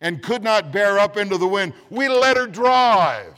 and 0.00 0.22
could 0.22 0.42
not 0.42 0.72
bear 0.72 0.98
up 0.98 1.18
into 1.18 1.36
the 1.36 1.46
wind, 1.46 1.74
we 1.90 2.08
let 2.08 2.38
her 2.38 2.46
drive. 2.46 3.36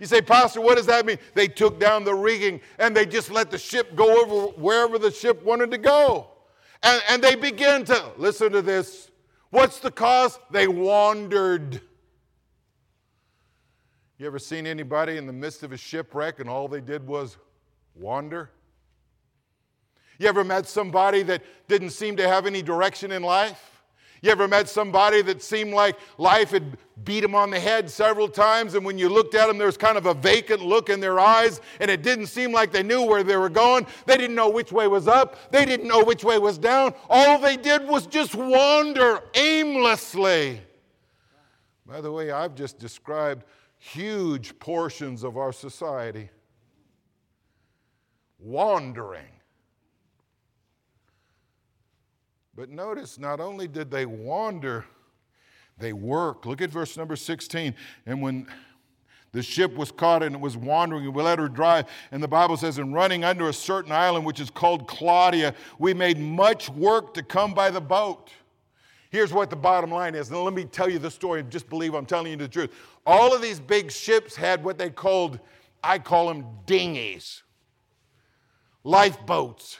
You 0.00 0.06
say, 0.06 0.22
Pastor, 0.22 0.62
what 0.62 0.78
does 0.78 0.86
that 0.86 1.04
mean? 1.04 1.18
They 1.34 1.46
took 1.46 1.78
down 1.78 2.04
the 2.04 2.14
rigging 2.14 2.62
and 2.78 2.96
they 2.96 3.04
just 3.04 3.30
let 3.30 3.50
the 3.50 3.58
ship 3.58 3.94
go 3.94 4.22
over 4.22 4.52
wherever 4.58 4.98
the 4.98 5.10
ship 5.10 5.44
wanted 5.44 5.70
to 5.72 5.78
go. 5.78 6.28
And, 6.82 7.02
and 7.10 7.22
they 7.22 7.34
began 7.34 7.84
to, 7.84 8.12
listen 8.16 8.50
to 8.52 8.62
this. 8.62 9.10
What's 9.50 9.78
the 9.78 9.90
cause? 9.90 10.38
They 10.50 10.66
wandered. 10.66 11.82
You 14.16 14.26
ever 14.26 14.38
seen 14.38 14.66
anybody 14.66 15.18
in 15.18 15.26
the 15.26 15.32
midst 15.34 15.62
of 15.62 15.72
a 15.72 15.76
shipwreck 15.76 16.40
and 16.40 16.48
all 16.48 16.66
they 16.66 16.80
did 16.80 17.06
was 17.06 17.36
wander? 17.94 18.50
You 20.18 20.28
ever 20.28 20.44
met 20.44 20.66
somebody 20.66 21.22
that 21.24 21.42
didn't 21.68 21.90
seem 21.90 22.16
to 22.16 22.26
have 22.26 22.46
any 22.46 22.62
direction 22.62 23.12
in 23.12 23.22
life? 23.22 23.79
You 24.22 24.30
ever 24.30 24.46
met 24.46 24.68
somebody 24.68 25.22
that 25.22 25.42
seemed 25.42 25.72
like 25.72 25.96
life 26.18 26.50
had 26.50 26.76
beat 27.04 27.20
them 27.20 27.34
on 27.34 27.50
the 27.50 27.58
head 27.58 27.90
several 27.90 28.28
times, 28.28 28.74
and 28.74 28.84
when 28.84 28.98
you 28.98 29.08
looked 29.08 29.34
at 29.34 29.46
them, 29.46 29.56
there 29.56 29.66
was 29.66 29.78
kind 29.78 29.96
of 29.96 30.04
a 30.04 30.12
vacant 30.12 30.62
look 30.62 30.90
in 30.90 31.00
their 31.00 31.18
eyes, 31.18 31.60
and 31.80 31.90
it 31.90 32.02
didn't 32.02 32.26
seem 32.26 32.52
like 32.52 32.70
they 32.70 32.82
knew 32.82 33.02
where 33.02 33.22
they 33.22 33.36
were 33.36 33.48
going? 33.48 33.86
They 34.06 34.18
didn't 34.18 34.36
know 34.36 34.50
which 34.50 34.72
way 34.72 34.88
was 34.88 35.08
up, 35.08 35.50
they 35.50 35.64
didn't 35.64 35.88
know 35.88 36.04
which 36.04 36.22
way 36.22 36.38
was 36.38 36.58
down. 36.58 36.92
All 37.08 37.38
they 37.38 37.56
did 37.56 37.88
was 37.88 38.06
just 38.06 38.34
wander 38.34 39.22
aimlessly. 39.34 40.60
By 41.86 42.00
the 42.00 42.12
way, 42.12 42.30
I've 42.30 42.54
just 42.54 42.78
described 42.78 43.44
huge 43.78 44.58
portions 44.58 45.24
of 45.24 45.38
our 45.38 45.52
society 45.52 46.28
wandering. 48.38 49.39
But 52.60 52.68
notice, 52.68 53.18
not 53.18 53.40
only 53.40 53.66
did 53.66 53.90
they 53.90 54.04
wander, 54.04 54.84
they 55.78 55.94
work. 55.94 56.44
Look 56.44 56.60
at 56.60 56.68
verse 56.68 56.94
number 56.94 57.16
16. 57.16 57.74
And 58.04 58.20
when 58.20 58.46
the 59.32 59.42
ship 59.42 59.74
was 59.76 59.90
caught 59.90 60.22
and 60.22 60.34
it 60.34 60.40
was 60.42 60.58
wandering, 60.58 61.06
and 61.06 61.14
we 61.14 61.22
let 61.22 61.38
her 61.38 61.48
drive. 61.48 61.86
And 62.12 62.22
the 62.22 62.28
Bible 62.28 62.58
says, 62.58 62.76
in 62.76 62.92
running 62.92 63.24
under 63.24 63.48
a 63.48 63.52
certain 63.54 63.92
island, 63.92 64.26
which 64.26 64.40
is 64.40 64.50
called 64.50 64.86
Claudia, 64.86 65.54
we 65.78 65.94
made 65.94 66.18
much 66.18 66.68
work 66.68 67.14
to 67.14 67.22
come 67.22 67.54
by 67.54 67.70
the 67.70 67.80
boat. 67.80 68.28
Here's 69.08 69.32
what 69.32 69.48
the 69.48 69.56
bottom 69.56 69.90
line 69.90 70.14
is. 70.14 70.30
Now, 70.30 70.42
let 70.42 70.52
me 70.52 70.66
tell 70.66 70.90
you 70.90 70.98
the 70.98 71.10
story 71.10 71.40
and 71.40 71.48
just 71.48 71.66
believe 71.70 71.94
I'm 71.94 72.04
telling 72.04 72.30
you 72.30 72.36
the 72.36 72.46
truth. 72.46 72.74
All 73.06 73.34
of 73.34 73.40
these 73.40 73.58
big 73.58 73.90
ships 73.90 74.36
had 74.36 74.62
what 74.62 74.76
they 74.76 74.90
called, 74.90 75.40
I 75.82 75.98
call 75.98 76.28
them 76.28 76.44
dinghies, 76.66 77.42
lifeboats. 78.84 79.78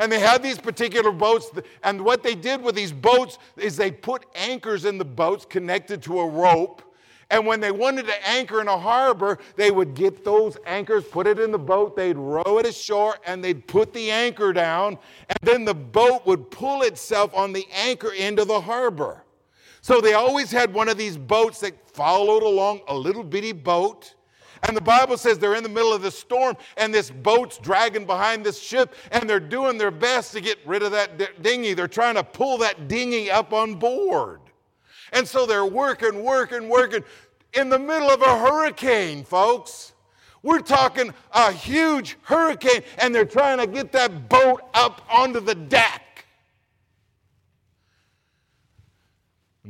And 0.00 0.10
they 0.10 0.18
had 0.18 0.42
these 0.42 0.58
particular 0.58 1.12
boats, 1.12 1.50
and 1.84 2.02
what 2.02 2.22
they 2.22 2.34
did 2.34 2.62
with 2.62 2.74
these 2.74 2.90
boats 2.90 3.38
is 3.58 3.76
they 3.76 3.92
put 3.92 4.24
anchors 4.34 4.86
in 4.86 4.96
the 4.96 5.04
boats 5.04 5.44
connected 5.44 6.02
to 6.04 6.20
a 6.20 6.26
rope. 6.26 6.82
And 7.28 7.46
when 7.46 7.60
they 7.60 7.70
wanted 7.70 8.06
to 8.06 8.28
anchor 8.28 8.62
in 8.62 8.66
a 8.66 8.78
harbor, 8.78 9.38
they 9.56 9.70
would 9.70 9.92
get 9.92 10.24
those 10.24 10.56
anchors, 10.64 11.04
put 11.04 11.26
it 11.26 11.38
in 11.38 11.52
the 11.52 11.58
boat, 11.58 11.96
they'd 11.96 12.16
row 12.16 12.58
it 12.58 12.66
ashore, 12.66 13.16
and 13.26 13.44
they'd 13.44 13.66
put 13.68 13.92
the 13.92 14.10
anchor 14.10 14.54
down, 14.54 14.98
and 15.28 15.38
then 15.42 15.66
the 15.66 15.74
boat 15.74 16.26
would 16.26 16.50
pull 16.50 16.80
itself 16.80 17.32
on 17.34 17.52
the 17.52 17.66
anchor 17.70 18.12
into 18.12 18.46
the 18.46 18.60
harbor. 18.62 19.22
So 19.82 20.00
they 20.00 20.14
always 20.14 20.50
had 20.50 20.72
one 20.72 20.88
of 20.88 20.96
these 20.96 21.18
boats 21.18 21.60
that 21.60 21.74
followed 21.90 22.42
along, 22.42 22.80
a 22.88 22.94
little 22.96 23.22
bitty 23.22 23.52
boat 23.52 24.14
and 24.64 24.76
the 24.76 24.80
Bible 24.80 25.16
says 25.16 25.38
they're 25.38 25.54
in 25.54 25.62
the 25.62 25.68
middle 25.68 25.92
of 25.92 26.02
the 26.02 26.10
storm, 26.10 26.56
and 26.76 26.92
this 26.92 27.10
boat's 27.10 27.58
dragging 27.58 28.04
behind 28.04 28.44
this 28.44 28.60
ship, 28.60 28.94
and 29.10 29.28
they're 29.28 29.40
doing 29.40 29.78
their 29.78 29.90
best 29.90 30.32
to 30.32 30.40
get 30.40 30.58
rid 30.66 30.82
of 30.82 30.92
that 30.92 31.42
dinghy. 31.42 31.74
They're 31.74 31.88
trying 31.88 32.16
to 32.16 32.24
pull 32.24 32.58
that 32.58 32.88
dinghy 32.88 33.30
up 33.30 33.52
on 33.52 33.76
board. 33.76 34.40
And 35.12 35.26
so 35.26 35.46
they're 35.46 35.66
working, 35.66 36.22
working, 36.22 36.68
working 36.68 37.02
in 37.54 37.68
the 37.68 37.78
middle 37.78 38.10
of 38.10 38.22
a 38.22 38.38
hurricane, 38.38 39.24
folks. 39.24 39.92
We're 40.42 40.60
talking 40.60 41.12
a 41.32 41.52
huge 41.52 42.16
hurricane, 42.22 42.82
and 42.98 43.14
they're 43.14 43.24
trying 43.24 43.58
to 43.58 43.66
get 43.66 43.92
that 43.92 44.28
boat 44.28 44.62
up 44.72 45.02
onto 45.10 45.40
the 45.40 45.54
deck. 45.54 45.99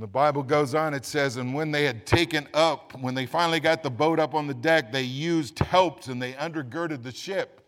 And 0.01 0.09
the 0.09 0.13
Bible 0.13 0.43
goes 0.43 0.75
on, 0.75 0.95
it 0.95 1.05
says, 1.05 1.37
and 1.37 1.53
when 1.53 1.71
they 1.71 1.85
had 1.85 2.07
taken 2.07 2.49
up, 2.55 2.99
when 3.03 3.15
they 3.15 3.27
finally 3.27 3.61
got 3.61 3.83
the 3.83 3.91
boat 3.91 4.19
up 4.19 4.35
on 4.35 4.47
the 4.47 4.55
deck, 4.55 4.91
they 4.91 5.03
used 5.03 5.59
helps 5.59 6.07
and 6.07 6.23
they 6.23 6.33
undergirded 6.33 7.03
the 7.03 7.13
ship. 7.13 7.61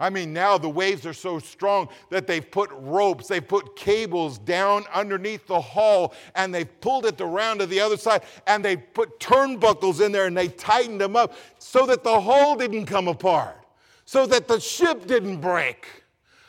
I 0.00 0.08
mean, 0.08 0.32
now 0.32 0.56
the 0.56 0.70
waves 0.70 1.04
are 1.04 1.12
so 1.12 1.38
strong 1.38 1.90
that 2.08 2.26
they've 2.26 2.50
put 2.50 2.70
ropes, 2.72 3.28
they've 3.28 3.46
put 3.46 3.76
cables 3.76 4.38
down 4.38 4.86
underneath 4.94 5.46
the 5.46 5.60
hull, 5.60 6.14
and 6.34 6.54
they've 6.54 6.80
pulled 6.80 7.04
it 7.04 7.20
around 7.20 7.58
to 7.58 7.66
the 7.66 7.80
other 7.80 7.98
side, 7.98 8.22
and 8.46 8.64
they 8.64 8.74
put 8.74 9.20
turnbuckles 9.20 10.02
in 10.02 10.10
there 10.10 10.24
and 10.24 10.34
they 10.34 10.48
tightened 10.48 11.02
them 11.02 11.16
up 11.16 11.34
so 11.58 11.84
that 11.84 12.02
the 12.02 12.18
hull 12.18 12.56
didn't 12.56 12.86
come 12.86 13.08
apart, 13.08 13.66
so 14.06 14.24
that 14.24 14.48
the 14.48 14.58
ship 14.58 15.06
didn't 15.06 15.42
break. 15.42 15.86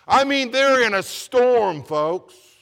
I 0.07 0.23
mean, 0.23 0.49
they're 0.49 0.87
in 0.87 0.93
a 0.93 1.03
storm, 1.03 1.83
folks. 1.83 2.52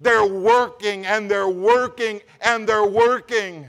They're 0.00 0.26
working 0.26 1.06
and 1.06 1.30
they're 1.30 1.48
working 1.48 2.20
and 2.40 2.68
they're 2.68 2.86
working. 2.86 3.68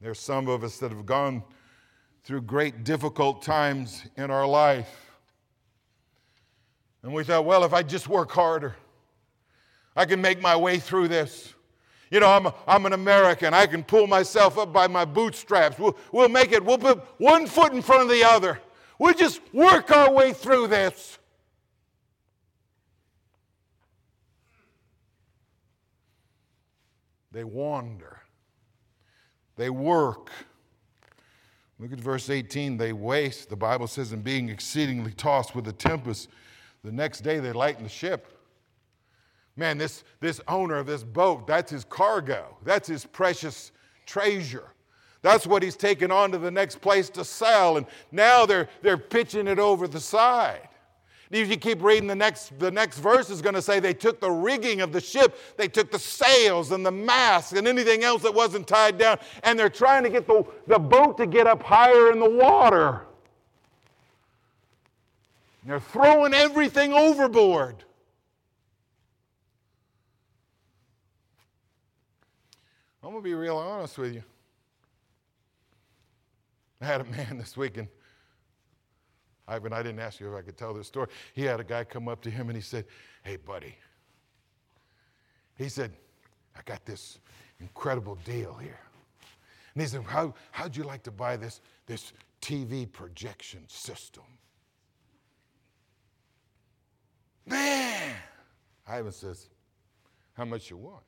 There's 0.00 0.18
some 0.18 0.48
of 0.48 0.64
us 0.64 0.78
that 0.78 0.90
have 0.90 1.06
gone 1.06 1.42
through 2.24 2.42
great 2.42 2.84
difficult 2.84 3.42
times 3.42 4.02
in 4.16 4.30
our 4.30 4.46
life. 4.46 5.12
And 7.02 7.12
we 7.12 7.24
thought, 7.24 7.44
well, 7.44 7.64
if 7.64 7.72
I 7.72 7.82
just 7.82 8.08
work 8.08 8.30
harder, 8.30 8.76
I 9.94 10.04
can 10.04 10.20
make 10.20 10.40
my 10.40 10.56
way 10.56 10.78
through 10.78 11.08
this. 11.08 11.52
You 12.10 12.20
know, 12.20 12.28
I'm, 12.28 12.48
I'm 12.66 12.86
an 12.86 12.92
American. 12.92 13.54
I 13.54 13.66
can 13.66 13.82
pull 13.82 14.06
myself 14.06 14.58
up 14.58 14.72
by 14.72 14.86
my 14.86 15.04
bootstraps. 15.04 15.78
We'll, 15.78 15.96
we'll 16.12 16.28
make 16.28 16.52
it. 16.52 16.64
We'll 16.64 16.78
put 16.78 16.98
one 17.18 17.46
foot 17.46 17.72
in 17.72 17.82
front 17.82 18.02
of 18.02 18.08
the 18.08 18.22
other. 18.22 18.60
We'll 18.98 19.14
just 19.14 19.40
work 19.52 19.90
our 19.90 20.12
way 20.12 20.32
through 20.32 20.68
this. 20.68 21.18
They 27.32 27.44
wander. 27.44 28.20
They 29.56 29.70
work. 29.70 30.30
Look 31.78 31.92
at 31.92 31.98
verse 31.98 32.30
18. 32.30 32.76
They 32.76 32.92
waste. 32.92 33.48
The 33.48 33.56
Bible 33.56 33.86
says, 33.86 34.12
and 34.12 34.22
being 34.22 34.48
exceedingly 34.48 35.12
tossed 35.12 35.54
with 35.54 35.66
a 35.66 35.72
tempest, 35.72 36.28
the 36.84 36.92
next 36.92 37.22
day 37.22 37.40
they 37.40 37.52
lighten 37.52 37.82
the 37.82 37.88
ship. 37.88 38.38
Man, 39.56 39.78
this, 39.78 40.04
this 40.20 40.40
owner 40.48 40.76
of 40.76 40.86
this 40.86 41.02
boat, 41.02 41.46
that's 41.46 41.70
his 41.70 41.84
cargo. 41.84 42.56
That's 42.64 42.88
his 42.88 43.04
precious 43.04 43.72
treasure. 44.06 44.68
That's 45.20 45.46
what 45.46 45.62
he's 45.62 45.76
taken 45.76 46.10
on 46.10 46.32
to 46.32 46.38
the 46.38 46.50
next 46.50 46.80
place 46.80 47.08
to 47.10 47.24
sell. 47.24 47.76
And 47.76 47.86
now 48.10 48.46
they're, 48.46 48.68
they're 48.82 48.98
pitching 48.98 49.46
it 49.46 49.58
over 49.58 49.86
the 49.86 50.00
side. 50.00 50.68
If 51.32 51.48
you 51.48 51.56
keep 51.56 51.82
reading 51.82 52.06
the 52.06 52.14
next, 52.14 52.58
the 52.58 52.70
next 52.70 52.98
verse 52.98 53.30
is 53.30 53.40
going 53.40 53.54
to 53.54 53.62
say 53.62 53.80
they 53.80 53.94
took 53.94 54.20
the 54.20 54.30
rigging 54.30 54.82
of 54.82 54.92
the 54.92 55.00
ship, 55.00 55.38
they 55.56 55.66
took 55.66 55.90
the 55.90 55.98
sails 55.98 56.72
and 56.72 56.84
the 56.84 56.90
mast 56.90 57.54
and 57.54 57.66
anything 57.66 58.04
else 58.04 58.20
that 58.22 58.34
wasn't 58.34 58.66
tied 58.66 58.98
down, 58.98 59.18
and 59.42 59.58
they're 59.58 59.70
trying 59.70 60.02
to 60.02 60.10
get 60.10 60.26
the, 60.26 60.44
the 60.66 60.78
boat 60.78 61.16
to 61.16 61.26
get 61.26 61.46
up 61.46 61.62
higher 61.62 62.12
in 62.12 62.18
the 62.18 62.28
water. 62.28 63.06
They're 65.64 65.80
throwing 65.80 66.34
everything 66.34 66.92
overboard. 66.92 67.76
I'm 73.02 73.10
going 73.10 73.22
to 73.22 73.24
be 73.24 73.34
real 73.34 73.56
honest 73.56 73.96
with 73.96 74.12
you. 74.12 74.22
I 76.82 76.84
had 76.84 77.00
a 77.00 77.04
man 77.04 77.38
this 77.38 77.56
weekend 77.56 77.88
Ivan, 79.48 79.72
I 79.72 79.82
didn't 79.82 80.00
ask 80.00 80.20
you 80.20 80.32
if 80.32 80.38
I 80.38 80.42
could 80.42 80.56
tell 80.56 80.72
this 80.72 80.86
story. 80.86 81.08
He 81.34 81.42
had 81.42 81.60
a 81.60 81.64
guy 81.64 81.84
come 81.84 82.08
up 82.08 82.22
to 82.22 82.30
him 82.30 82.48
and 82.48 82.56
he 82.56 82.62
said, 82.62 82.84
Hey, 83.22 83.36
buddy. 83.36 83.74
He 85.56 85.68
said, 85.68 85.92
I 86.56 86.60
got 86.64 86.84
this 86.84 87.18
incredible 87.60 88.16
deal 88.24 88.54
here. 88.54 88.80
And 89.74 89.82
he 89.82 89.88
said, 89.88 90.02
How, 90.04 90.34
How'd 90.50 90.76
you 90.76 90.84
like 90.84 91.02
to 91.04 91.10
buy 91.10 91.36
this, 91.36 91.60
this 91.86 92.12
TV 92.40 92.90
projection 92.90 93.64
system? 93.68 94.24
Man, 97.46 98.14
Ivan 98.86 99.12
says, 99.12 99.48
How 100.34 100.44
much 100.44 100.70
you 100.70 100.76
want? 100.76 101.02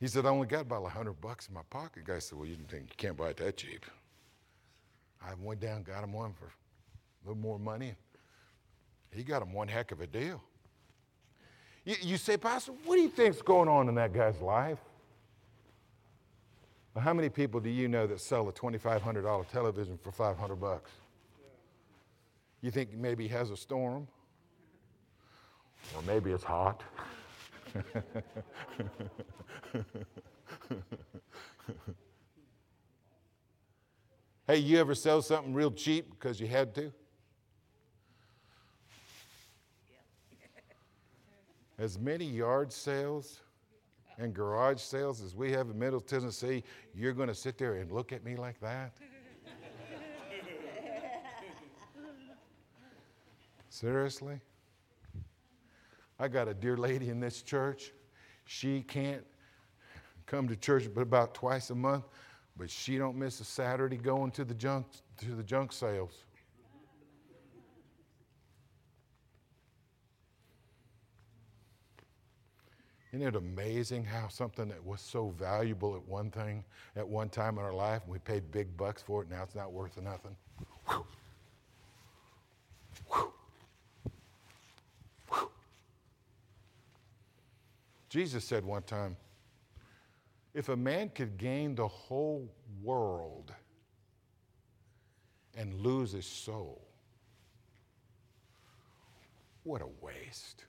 He 0.00 0.08
said, 0.08 0.26
I 0.26 0.30
only 0.30 0.48
got 0.48 0.62
about 0.62 0.84
a 0.84 0.88
hundred 0.88 1.20
bucks 1.20 1.48
in 1.48 1.54
my 1.54 1.62
pocket. 1.70 2.04
The 2.04 2.12
guy 2.12 2.18
said, 2.18 2.38
Well, 2.38 2.48
you, 2.48 2.56
think 2.68 2.90
you 2.90 2.96
can't 2.96 3.16
buy 3.16 3.28
it 3.28 3.36
that 3.36 3.56
cheap. 3.56 3.86
I 5.22 5.32
went 5.40 5.60
down, 5.60 5.84
got 5.84 6.04
him 6.04 6.12
one 6.12 6.32
for 6.32 6.50
little 7.24 7.40
more 7.40 7.58
money. 7.58 7.94
He 9.10 9.22
got 9.22 9.42
him 9.42 9.52
one 9.52 9.68
heck 9.68 9.92
of 9.92 10.00
a 10.00 10.06
deal. 10.06 10.42
You, 11.84 11.96
you 12.00 12.16
say, 12.16 12.36
Pastor, 12.36 12.72
what 12.84 12.96
do 12.96 13.02
you 13.02 13.08
think's 13.08 13.42
going 13.42 13.68
on 13.68 13.88
in 13.88 13.94
that 13.94 14.12
guy's 14.12 14.40
life? 14.40 14.78
Well, 16.94 17.04
how 17.04 17.12
many 17.12 17.28
people 17.28 17.60
do 17.60 17.70
you 17.70 17.88
know 17.88 18.06
that 18.06 18.20
sell 18.20 18.48
a 18.48 18.52
$2,500 18.52 19.48
television 19.48 19.98
for 20.02 20.12
500 20.12 20.56
bucks? 20.56 20.90
You 22.60 22.70
think 22.70 22.94
maybe 22.94 23.24
he 23.24 23.30
has 23.30 23.50
a 23.50 23.56
storm? 23.56 24.06
Or 25.94 26.02
maybe 26.02 26.30
it's 26.32 26.44
hot? 26.44 26.82
hey, 34.46 34.58
you 34.58 34.78
ever 34.78 34.94
sell 34.94 35.20
something 35.20 35.52
real 35.52 35.72
cheap 35.72 36.10
because 36.10 36.40
you 36.40 36.46
had 36.46 36.74
to? 36.76 36.92
As 41.78 41.98
many 41.98 42.24
yard 42.24 42.72
sales 42.72 43.40
and 44.18 44.32
garage 44.32 44.80
sales 44.80 45.20
as 45.20 45.34
we 45.34 45.50
have 45.52 45.70
in 45.70 45.78
Middle 45.78 46.00
Tennessee, 46.00 46.62
you're 46.94 47.12
going 47.12 47.28
to 47.28 47.34
sit 47.34 47.58
there 47.58 47.74
and 47.74 47.90
look 47.90 48.12
at 48.12 48.24
me 48.24 48.36
like 48.36 48.60
that? 48.60 48.92
Seriously? 53.68 54.40
I 56.18 56.28
got 56.28 56.46
a 56.46 56.54
dear 56.54 56.76
lady 56.76 57.10
in 57.10 57.18
this 57.18 57.42
church. 57.42 57.92
She 58.44 58.82
can't 58.82 59.24
come 60.26 60.46
to 60.48 60.56
church 60.56 60.88
but 60.94 61.00
about 61.00 61.34
twice 61.34 61.70
a 61.70 61.74
month, 61.74 62.04
but 62.56 62.70
she 62.70 62.98
don't 62.98 63.16
miss 63.16 63.40
a 63.40 63.44
Saturday 63.44 63.96
going 63.96 64.30
to 64.32 64.44
the 64.44 64.54
junk 64.54 64.86
to 65.18 65.34
the 65.34 65.42
junk 65.42 65.72
sales. 65.72 66.24
Isn't 73.14 73.28
it 73.28 73.36
amazing 73.36 74.04
how 74.04 74.26
something 74.26 74.66
that 74.70 74.84
was 74.84 75.00
so 75.00 75.32
valuable 75.38 75.94
at 75.94 76.02
one 76.08 76.32
thing, 76.32 76.64
at 76.96 77.06
one 77.06 77.28
time 77.28 77.58
in 77.58 77.64
our 77.64 77.72
life, 77.72 78.02
and 78.02 78.10
we 78.10 78.18
paid 78.18 78.50
big 78.50 78.76
bucks 78.76 79.02
for 79.02 79.22
it, 79.22 79.30
now 79.30 79.44
it's 79.44 79.54
not 79.54 79.70
worth 79.70 79.96
nothing? 80.02 80.34
Whew. 80.88 81.06
Whew. 83.12 83.32
Whew. 85.30 85.48
Jesus 88.08 88.42
said 88.42 88.64
one 88.64 88.82
time, 88.82 89.16
if 90.52 90.68
a 90.68 90.76
man 90.76 91.08
could 91.10 91.38
gain 91.38 91.76
the 91.76 91.86
whole 91.86 92.52
world 92.82 93.54
and 95.56 95.72
lose 95.72 96.10
his 96.10 96.26
soul, 96.26 96.82
what 99.62 99.82
a 99.82 99.88
waste. 100.00 100.64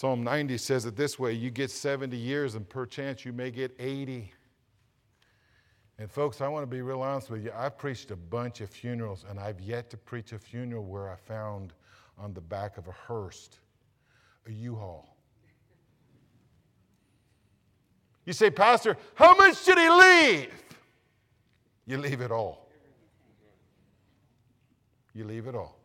Psalm 0.00 0.24
90 0.24 0.56
says 0.56 0.86
it 0.86 0.96
this 0.96 1.18
way 1.18 1.34
you 1.34 1.50
get 1.50 1.70
70 1.70 2.16
years, 2.16 2.54
and 2.54 2.66
perchance 2.66 3.26
you 3.26 3.34
may 3.34 3.50
get 3.50 3.70
80. 3.78 4.32
And, 5.98 6.10
folks, 6.10 6.40
I 6.40 6.48
want 6.48 6.62
to 6.62 6.66
be 6.66 6.80
real 6.80 7.02
honest 7.02 7.28
with 7.28 7.44
you. 7.44 7.52
I've 7.54 7.76
preached 7.76 8.10
a 8.10 8.16
bunch 8.16 8.62
of 8.62 8.70
funerals, 8.70 9.26
and 9.28 9.38
I've 9.38 9.60
yet 9.60 9.90
to 9.90 9.98
preach 9.98 10.32
a 10.32 10.38
funeral 10.38 10.86
where 10.86 11.10
I 11.10 11.16
found 11.16 11.74
on 12.16 12.32
the 12.32 12.40
back 12.40 12.78
of 12.78 12.88
a 12.88 12.92
hearse 12.92 13.50
a 14.46 14.52
U 14.52 14.74
Haul. 14.74 15.06
You 18.24 18.32
say, 18.32 18.48
Pastor, 18.48 18.96
how 19.16 19.36
much 19.36 19.62
did 19.66 19.76
he 19.76 19.90
leave? 19.90 20.54
You 21.84 21.98
leave 21.98 22.22
it 22.22 22.30
all. 22.30 22.70
You 25.12 25.24
leave 25.24 25.46
it 25.46 25.54
all. 25.54 25.78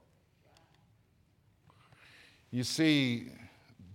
You 2.49 2.63
see, 2.63 3.31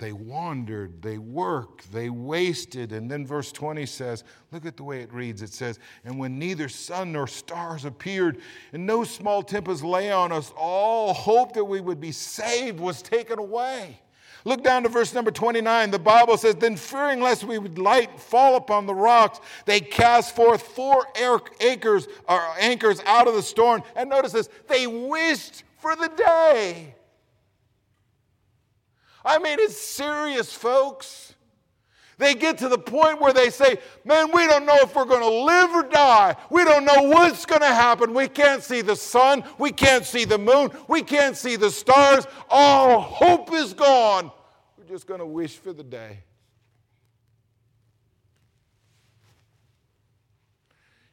they 0.01 0.13
wandered, 0.13 1.03
they 1.03 1.19
worked, 1.19 1.93
they 1.93 2.11
wasted. 2.11 2.93
And 2.93 3.09
then 3.09 3.27
verse 3.27 3.53
20 3.53 3.87
says, 3.87 4.25
look 4.51 4.67
at 4.67 4.77
the 4.77 4.83
way 4.83 5.03
it 5.03 5.13
reads. 5.13 5.43
It 5.43 5.53
says, 5.53 5.79
And 6.05 6.19
when 6.19 6.39
neither 6.39 6.69
sun 6.69 7.13
nor 7.13 7.27
stars 7.27 7.85
appeared, 7.85 8.39
and 8.73 8.87
no 8.87 9.05
small 9.05 9.43
tempest 9.43 9.85
lay 9.85 10.11
on 10.11 10.33
us, 10.33 10.53
all 10.57 11.13
hope 11.13 11.53
that 11.53 11.65
we 11.65 11.81
would 11.81 12.01
be 12.01 12.13
saved 12.13 12.81
was 12.81 13.03
taken 13.03 13.39
away. 13.39 14.01
Look 14.45 14.65
down 14.65 14.85
to 14.85 14.89
verse 14.89 15.13
number 15.13 15.31
29. 15.31 15.91
The 15.91 15.99
Bible 15.99 16.39
says, 16.39 16.55
Then 16.55 16.77
fearing 16.77 17.21
lest 17.21 17.45
we 17.45 17.59
would 17.59 17.79
light 17.79 18.19
fall 18.19 18.57
upon 18.57 18.87
the 18.87 18.95
rocks, 18.95 19.39
they 19.67 19.81
cast 19.81 20.35
forth 20.35 20.63
four 20.63 21.07
acres 21.61 22.09
or 22.27 22.41
anchors 22.59 23.03
out 23.05 23.29
of 23.29 23.35
the 23.35 23.43
storm. 23.43 23.83
And 23.95 24.09
notice 24.09 24.33
this, 24.33 24.49
they 24.67 24.87
wished 24.87 25.65
for 25.79 25.95
the 25.95 26.09
day 26.09 26.95
I 29.25 29.39
mean, 29.39 29.59
it's 29.61 29.77
serious, 29.77 30.53
folks. 30.53 31.35
They 32.21 32.35
get 32.35 32.59
to 32.59 32.69
the 32.69 32.79
point 32.79 33.19
where 33.19 33.33
they 33.33 33.49
say, 33.49 33.79
Man, 34.05 34.31
we 34.31 34.47
don't 34.47 34.67
know 34.67 34.77
if 34.83 34.95
we're 34.95 35.07
going 35.07 35.23
to 35.23 35.45
live 35.45 35.71
or 35.71 35.89
die. 35.89 36.37
We 36.51 36.65
don't 36.65 36.85
know 36.85 37.03
what's 37.05 37.47
going 37.47 37.63
to 37.63 37.67
happen. 37.67 38.13
We 38.13 38.29
can't 38.29 38.63
see 38.63 38.83
the 38.83 38.95
sun. 38.95 39.43
We 39.59 39.73
can't 39.73 40.05
see 40.05 40.27
the 40.27 40.37
moon. 40.37 40.71
We 40.87 41.03
can't 41.03 41.35
see 41.35 41.57
the 41.57 41.71
stars. 41.71 42.27
All 42.51 43.01
hope 43.01 43.55
is 43.55 43.73
gone. 43.73 44.31
We're 44.77 44.85
just 44.85 45.07
going 45.07 45.21
to 45.21 45.27
wish 45.27 45.57
for 45.57 45.73
the 45.73 45.83
day. 45.83 46.25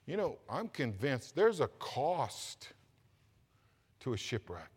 You 0.05 0.17
know, 0.17 0.37
I'm 0.49 0.67
convinced 0.69 1.35
there's 1.35 1.61
a 1.61 1.67
cost 1.67 2.73
to 4.01 4.13
a 4.13 4.17
shipwreck. 4.17 4.76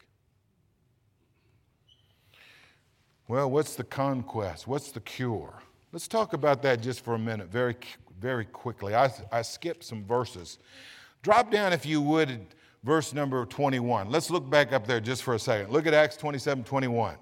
Well, 3.30 3.48
what's 3.48 3.76
the 3.76 3.84
conquest? 3.84 4.66
What's 4.66 4.90
the 4.90 4.98
cure? 4.98 5.54
Let's 5.92 6.08
talk 6.08 6.32
about 6.32 6.62
that 6.62 6.80
just 6.80 7.04
for 7.04 7.14
a 7.14 7.18
minute, 7.18 7.46
very, 7.46 7.76
very 8.18 8.44
quickly. 8.44 8.92
I, 8.96 9.08
I 9.30 9.42
skipped 9.42 9.84
some 9.84 10.04
verses. 10.04 10.58
Drop 11.22 11.48
down, 11.48 11.72
if 11.72 11.86
you 11.86 12.02
would, 12.02 12.44
verse 12.82 13.14
number 13.14 13.46
21. 13.46 14.10
Let's 14.10 14.30
look 14.30 14.50
back 14.50 14.72
up 14.72 14.84
there 14.84 14.98
just 14.98 15.22
for 15.22 15.34
a 15.34 15.38
second. 15.38 15.70
Look 15.72 15.86
at 15.86 15.94
Acts 15.94 16.16
27 16.16 16.64
21. 16.64 17.14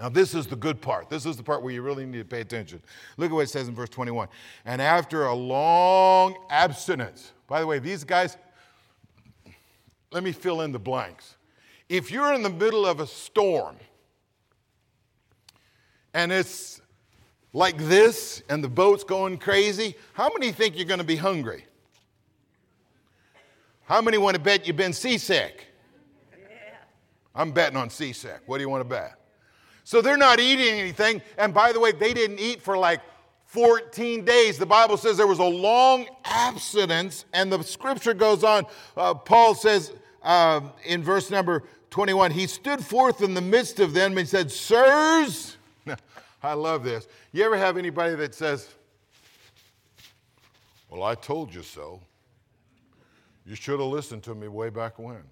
Now, 0.00 0.10
this 0.10 0.32
is 0.32 0.46
the 0.46 0.54
good 0.54 0.80
part. 0.80 1.10
This 1.10 1.26
is 1.26 1.36
the 1.36 1.42
part 1.42 1.64
where 1.64 1.74
you 1.74 1.82
really 1.82 2.06
need 2.06 2.18
to 2.18 2.24
pay 2.24 2.40
attention. 2.40 2.80
Look 3.16 3.32
at 3.32 3.34
what 3.34 3.40
it 3.40 3.50
says 3.50 3.66
in 3.66 3.74
verse 3.74 3.88
21. 3.88 4.28
And 4.64 4.80
after 4.80 5.26
a 5.26 5.34
long 5.34 6.36
abstinence, 6.50 7.32
by 7.48 7.58
the 7.58 7.66
way, 7.66 7.80
these 7.80 8.04
guys, 8.04 8.36
let 10.12 10.22
me 10.22 10.30
fill 10.30 10.60
in 10.60 10.70
the 10.70 10.78
blanks. 10.78 11.34
If 11.88 12.12
you're 12.12 12.32
in 12.32 12.44
the 12.44 12.50
middle 12.50 12.86
of 12.86 13.00
a 13.00 13.08
storm, 13.08 13.74
and 16.14 16.32
it's 16.32 16.80
like 17.52 17.78
this 17.78 18.42
and 18.48 18.62
the 18.62 18.68
boat's 18.68 19.04
going 19.04 19.38
crazy, 19.38 19.94
how 20.12 20.30
many 20.36 20.52
think 20.52 20.76
you're 20.76 20.86
going 20.86 20.98
to 20.98 21.04
be 21.04 21.16
hungry? 21.16 21.64
How 23.84 24.00
many 24.00 24.18
want 24.18 24.36
to 24.36 24.40
bet 24.40 24.66
you've 24.66 24.76
been 24.76 24.92
seasick? 24.92 25.66
I'm 27.34 27.52
betting 27.52 27.76
on 27.76 27.90
seasick. 27.90 28.40
What 28.46 28.58
do 28.58 28.62
you 28.62 28.68
want 28.68 28.82
to 28.82 28.88
bet? 28.88 29.14
So 29.84 30.00
they're 30.00 30.16
not 30.16 30.38
eating 30.40 30.78
anything. 30.78 31.22
And 31.38 31.52
by 31.52 31.72
the 31.72 31.80
way, 31.80 31.92
they 31.92 32.12
didn't 32.14 32.38
eat 32.38 32.62
for 32.62 32.76
like 32.76 33.00
14 33.46 34.24
days. 34.24 34.58
The 34.58 34.66
Bible 34.66 34.96
says 34.96 35.16
there 35.16 35.26
was 35.26 35.40
a 35.40 35.44
long 35.44 36.06
abstinence, 36.24 37.24
and 37.32 37.52
the 37.52 37.62
scripture 37.62 38.14
goes 38.14 38.44
on. 38.44 38.66
Uh, 38.96 39.14
Paul 39.14 39.56
says 39.56 39.92
uh, 40.22 40.60
in 40.84 41.02
verse 41.02 41.30
number 41.30 41.64
21 41.90 42.30
He 42.30 42.46
stood 42.46 42.84
forth 42.84 43.22
in 43.22 43.34
the 43.34 43.40
midst 43.40 43.80
of 43.80 43.92
them 43.92 44.16
and 44.18 44.28
said, 44.28 44.52
Sirs, 44.52 45.56
I 46.42 46.54
love 46.54 46.84
this. 46.84 47.06
You 47.32 47.44
ever 47.44 47.56
have 47.56 47.76
anybody 47.76 48.14
that 48.16 48.34
says, 48.34 48.68
Well, 50.88 51.02
I 51.02 51.14
told 51.14 51.54
you 51.54 51.62
so. 51.62 52.00
You 53.46 53.54
should 53.54 53.80
have 53.80 53.88
listened 53.88 54.22
to 54.24 54.34
me 54.34 54.48
way 54.48 54.70
back 54.70 54.98
when. 54.98 55.22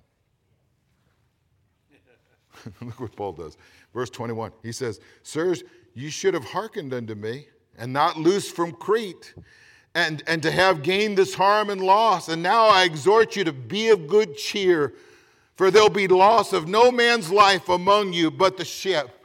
Look 2.80 3.00
what 3.00 3.14
Paul 3.16 3.32
does. 3.32 3.56
Verse 3.94 4.10
21, 4.10 4.52
he 4.62 4.72
says, 4.72 5.00
Sirs, 5.22 5.62
you 5.94 6.11
should 6.11 6.34
have 6.34 6.44
hearkened 6.44 6.92
unto 6.92 7.14
me 7.14 7.46
and 7.78 7.92
not 7.92 8.16
loosed 8.16 8.54
from 8.54 8.72
Crete, 8.72 9.34
and, 9.94 10.22
and 10.26 10.42
to 10.42 10.50
have 10.50 10.82
gained 10.82 11.16
this 11.16 11.34
harm 11.34 11.70
and 11.70 11.80
loss. 11.80 12.28
And 12.28 12.42
now 12.42 12.66
I 12.66 12.84
exhort 12.84 13.36
you 13.36 13.44
to 13.44 13.52
be 13.52 13.88
of 13.88 14.06
good 14.06 14.36
cheer, 14.36 14.94
for 15.56 15.70
there'll 15.70 15.88
be 15.88 16.09
loss 16.09 16.52
of 16.52 16.68
no 16.68 16.90
man's 16.90 17.30
life 17.30 17.68
among 17.68 18.12
you 18.12 18.30
but 18.30 18.56
the 18.56 18.64
ship. 18.64 19.17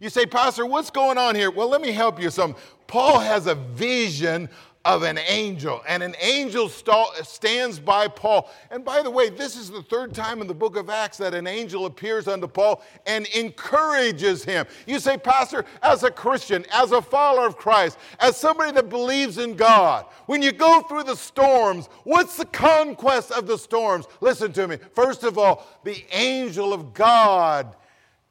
You 0.00 0.10
say, 0.10 0.26
Pastor, 0.26 0.66
what's 0.66 0.90
going 0.90 1.18
on 1.18 1.34
here? 1.34 1.50
Well, 1.50 1.68
let 1.68 1.80
me 1.80 1.92
help 1.92 2.20
you 2.20 2.30
some. 2.30 2.54
Paul 2.86 3.18
has 3.18 3.46
a 3.46 3.54
vision 3.54 4.48
of 4.86 5.02
an 5.02 5.18
angel, 5.18 5.82
and 5.88 6.00
an 6.00 6.14
angel 6.20 6.68
st- 6.68 7.26
stands 7.26 7.80
by 7.80 8.06
Paul. 8.06 8.48
And 8.70 8.84
by 8.84 9.02
the 9.02 9.10
way, 9.10 9.30
this 9.30 9.56
is 9.56 9.68
the 9.68 9.82
third 9.82 10.14
time 10.14 10.40
in 10.40 10.46
the 10.46 10.54
book 10.54 10.76
of 10.76 10.88
Acts 10.88 11.16
that 11.16 11.34
an 11.34 11.48
angel 11.48 11.86
appears 11.86 12.28
unto 12.28 12.46
Paul 12.46 12.84
and 13.04 13.26
encourages 13.34 14.44
him. 14.44 14.64
You 14.86 15.00
say, 15.00 15.18
Pastor, 15.18 15.64
as 15.82 16.04
a 16.04 16.10
Christian, 16.10 16.64
as 16.72 16.92
a 16.92 17.02
follower 17.02 17.48
of 17.48 17.56
Christ, 17.56 17.98
as 18.20 18.36
somebody 18.36 18.70
that 18.72 18.88
believes 18.88 19.38
in 19.38 19.56
God, 19.56 20.06
when 20.26 20.40
you 20.40 20.52
go 20.52 20.82
through 20.82 21.02
the 21.02 21.16
storms, 21.16 21.88
what's 22.04 22.36
the 22.36 22.44
conquest 22.44 23.32
of 23.32 23.48
the 23.48 23.58
storms? 23.58 24.06
Listen 24.20 24.52
to 24.52 24.68
me. 24.68 24.76
First 24.94 25.24
of 25.24 25.36
all, 25.36 25.66
the 25.82 26.04
angel 26.12 26.72
of 26.72 26.94
God 26.94 27.74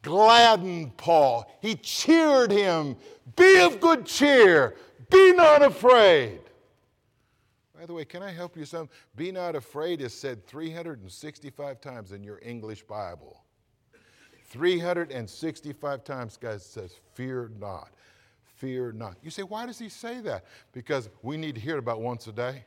gladdened 0.05 0.95
Paul, 0.97 1.51
he 1.61 1.75
cheered 1.75 2.51
him. 2.51 2.95
Be 3.35 3.61
of 3.61 3.81
good 3.81 4.05
cheer. 4.05 4.75
Be 5.09 5.33
not 5.33 5.63
afraid. 5.63 6.39
By 7.77 7.87
the 7.87 7.93
way, 7.93 8.05
can 8.05 8.23
I 8.23 8.31
help 8.31 8.55
you 8.55 8.65
some? 8.65 8.87
Be 9.15 9.31
not 9.31 9.55
afraid 9.55 9.99
is 9.99 10.13
said 10.13 10.45
365 10.45 11.81
times 11.81 12.11
in 12.11 12.23
your 12.23 12.39
English 12.41 12.83
Bible. 12.83 13.43
365 14.49 16.03
times, 16.03 16.37
guys, 16.37 16.63
says, 16.63 16.93
Fear 17.15 17.51
not. 17.59 17.89
Fear 18.43 18.93
not. 18.93 19.17
You 19.21 19.31
say, 19.31 19.41
why 19.41 19.65
does 19.65 19.79
he 19.79 19.89
say 19.89 20.21
that? 20.21 20.45
Because 20.71 21.09
we 21.23 21.35
need 21.35 21.55
to 21.55 21.61
hear 21.61 21.75
it 21.75 21.79
about 21.79 21.99
once 21.99 22.27
a 22.27 22.31
day. 22.31 22.63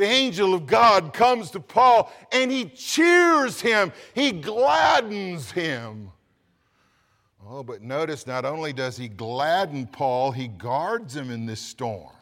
The 0.00 0.06
angel 0.06 0.54
of 0.54 0.66
God 0.66 1.12
comes 1.12 1.50
to 1.50 1.60
Paul 1.60 2.10
and 2.32 2.50
he 2.50 2.64
cheers 2.64 3.60
him, 3.60 3.92
he 4.14 4.32
gladdens 4.32 5.50
him. 5.50 6.10
Oh, 7.46 7.62
but 7.62 7.82
notice 7.82 8.26
not 8.26 8.46
only 8.46 8.72
does 8.72 8.96
he 8.96 9.08
gladden 9.08 9.86
Paul, 9.86 10.32
he 10.32 10.48
guards 10.48 11.14
him 11.14 11.30
in 11.30 11.44
this 11.44 11.60
storm. 11.60 12.14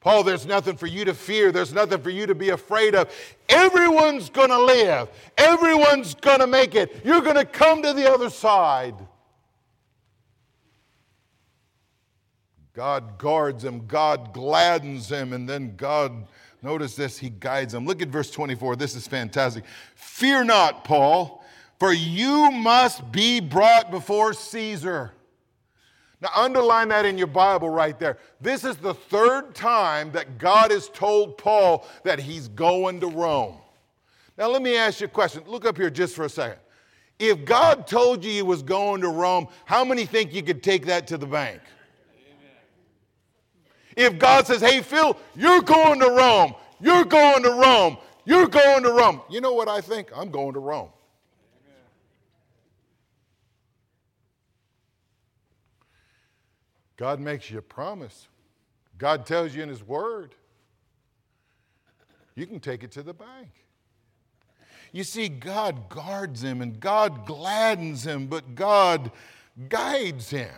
Paul, 0.00 0.22
there's 0.22 0.46
nothing 0.46 0.78
for 0.78 0.86
you 0.86 1.04
to 1.04 1.12
fear. 1.12 1.52
There's 1.52 1.74
nothing 1.74 2.00
for 2.00 2.08
you 2.08 2.24
to 2.24 2.34
be 2.34 2.48
afraid 2.48 2.94
of. 2.94 3.12
Everyone's 3.50 4.30
going 4.30 4.48
to 4.48 4.58
live. 4.58 5.10
Everyone's 5.36 6.14
going 6.14 6.40
to 6.40 6.46
make 6.46 6.74
it. 6.74 7.02
You're 7.04 7.20
going 7.20 7.36
to 7.36 7.44
come 7.44 7.82
to 7.82 7.92
the 7.92 8.10
other 8.10 8.30
side. 8.30 8.94
God 12.78 13.18
guards 13.18 13.64
him, 13.64 13.86
God 13.88 14.32
gladdens 14.32 15.10
him, 15.10 15.32
and 15.32 15.48
then 15.48 15.74
God, 15.76 16.28
notice 16.62 16.96
this, 16.96 17.18
he 17.18 17.30
guides 17.30 17.72
them. 17.72 17.86
Look 17.86 18.02
at 18.02 18.08
verse 18.08 18.30
24. 18.30 18.76
This 18.76 18.94
is 18.94 19.06
fantastic. 19.06 19.64
Fear 19.94 20.44
not, 20.44 20.84
Paul 20.84 21.38
for 21.78 21.92
you 21.92 22.50
must 22.50 23.10
be 23.12 23.40
brought 23.40 23.90
before 23.90 24.32
Caesar. 24.32 25.12
Now, 26.20 26.30
underline 26.34 26.88
that 26.88 27.04
in 27.04 27.16
your 27.16 27.28
Bible 27.28 27.68
right 27.68 27.96
there. 27.96 28.18
This 28.40 28.64
is 28.64 28.76
the 28.76 28.94
third 28.94 29.54
time 29.54 30.10
that 30.12 30.38
God 30.38 30.72
has 30.72 30.88
told 30.88 31.38
Paul 31.38 31.86
that 32.02 32.18
he's 32.18 32.48
going 32.48 32.98
to 33.00 33.06
Rome. 33.06 33.56
Now, 34.36 34.48
let 34.48 34.62
me 34.62 34.76
ask 34.76 35.00
you 35.00 35.06
a 35.06 35.10
question. 35.10 35.44
Look 35.46 35.64
up 35.64 35.76
here 35.76 35.90
just 35.90 36.16
for 36.16 36.24
a 36.24 36.28
second. 36.28 36.58
If 37.20 37.44
God 37.44 37.86
told 37.86 38.24
you 38.24 38.32
he 38.32 38.42
was 38.42 38.64
going 38.64 39.00
to 39.02 39.08
Rome, 39.08 39.46
how 39.64 39.84
many 39.84 40.04
think 40.04 40.34
you 40.34 40.42
could 40.42 40.62
take 40.62 40.86
that 40.86 41.06
to 41.08 41.18
the 41.18 41.26
bank? 41.26 41.60
If 43.98 44.16
God 44.16 44.46
says, 44.46 44.60
hey, 44.60 44.80
Phil, 44.80 45.18
you're 45.34 45.60
going 45.60 45.98
to 45.98 46.06
Rome, 46.06 46.54
you're 46.78 47.04
going 47.04 47.42
to 47.42 47.50
Rome, 47.50 47.98
you're 48.24 48.46
going 48.46 48.84
to 48.84 48.92
Rome, 48.92 49.22
you 49.28 49.40
know 49.40 49.52
what 49.52 49.68
I 49.68 49.80
think? 49.80 50.10
I'm 50.14 50.30
going 50.30 50.54
to 50.54 50.60
Rome. 50.60 50.90
God 56.96 57.18
makes 57.18 57.50
you 57.50 57.58
a 57.58 57.62
promise. 57.62 58.28
God 58.98 59.26
tells 59.26 59.52
you 59.52 59.64
in 59.64 59.68
His 59.68 59.82
Word. 59.82 60.36
You 62.36 62.46
can 62.46 62.60
take 62.60 62.84
it 62.84 62.92
to 62.92 63.02
the 63.02 63.14
bank. 63.14 63.50
You 64.92 65.02
see, 65.02 65.28
God 65.28 65.88
guards 65.88 66.42
him 66.42 66.62
and 66.62 66.78
God 66.78 67.26
gladdens 67.26 68.06
him, 68.06 68.28
but 68.28 68.54
God 68.54 69.10
guides 69.68 70.30
him. 70.30 70.54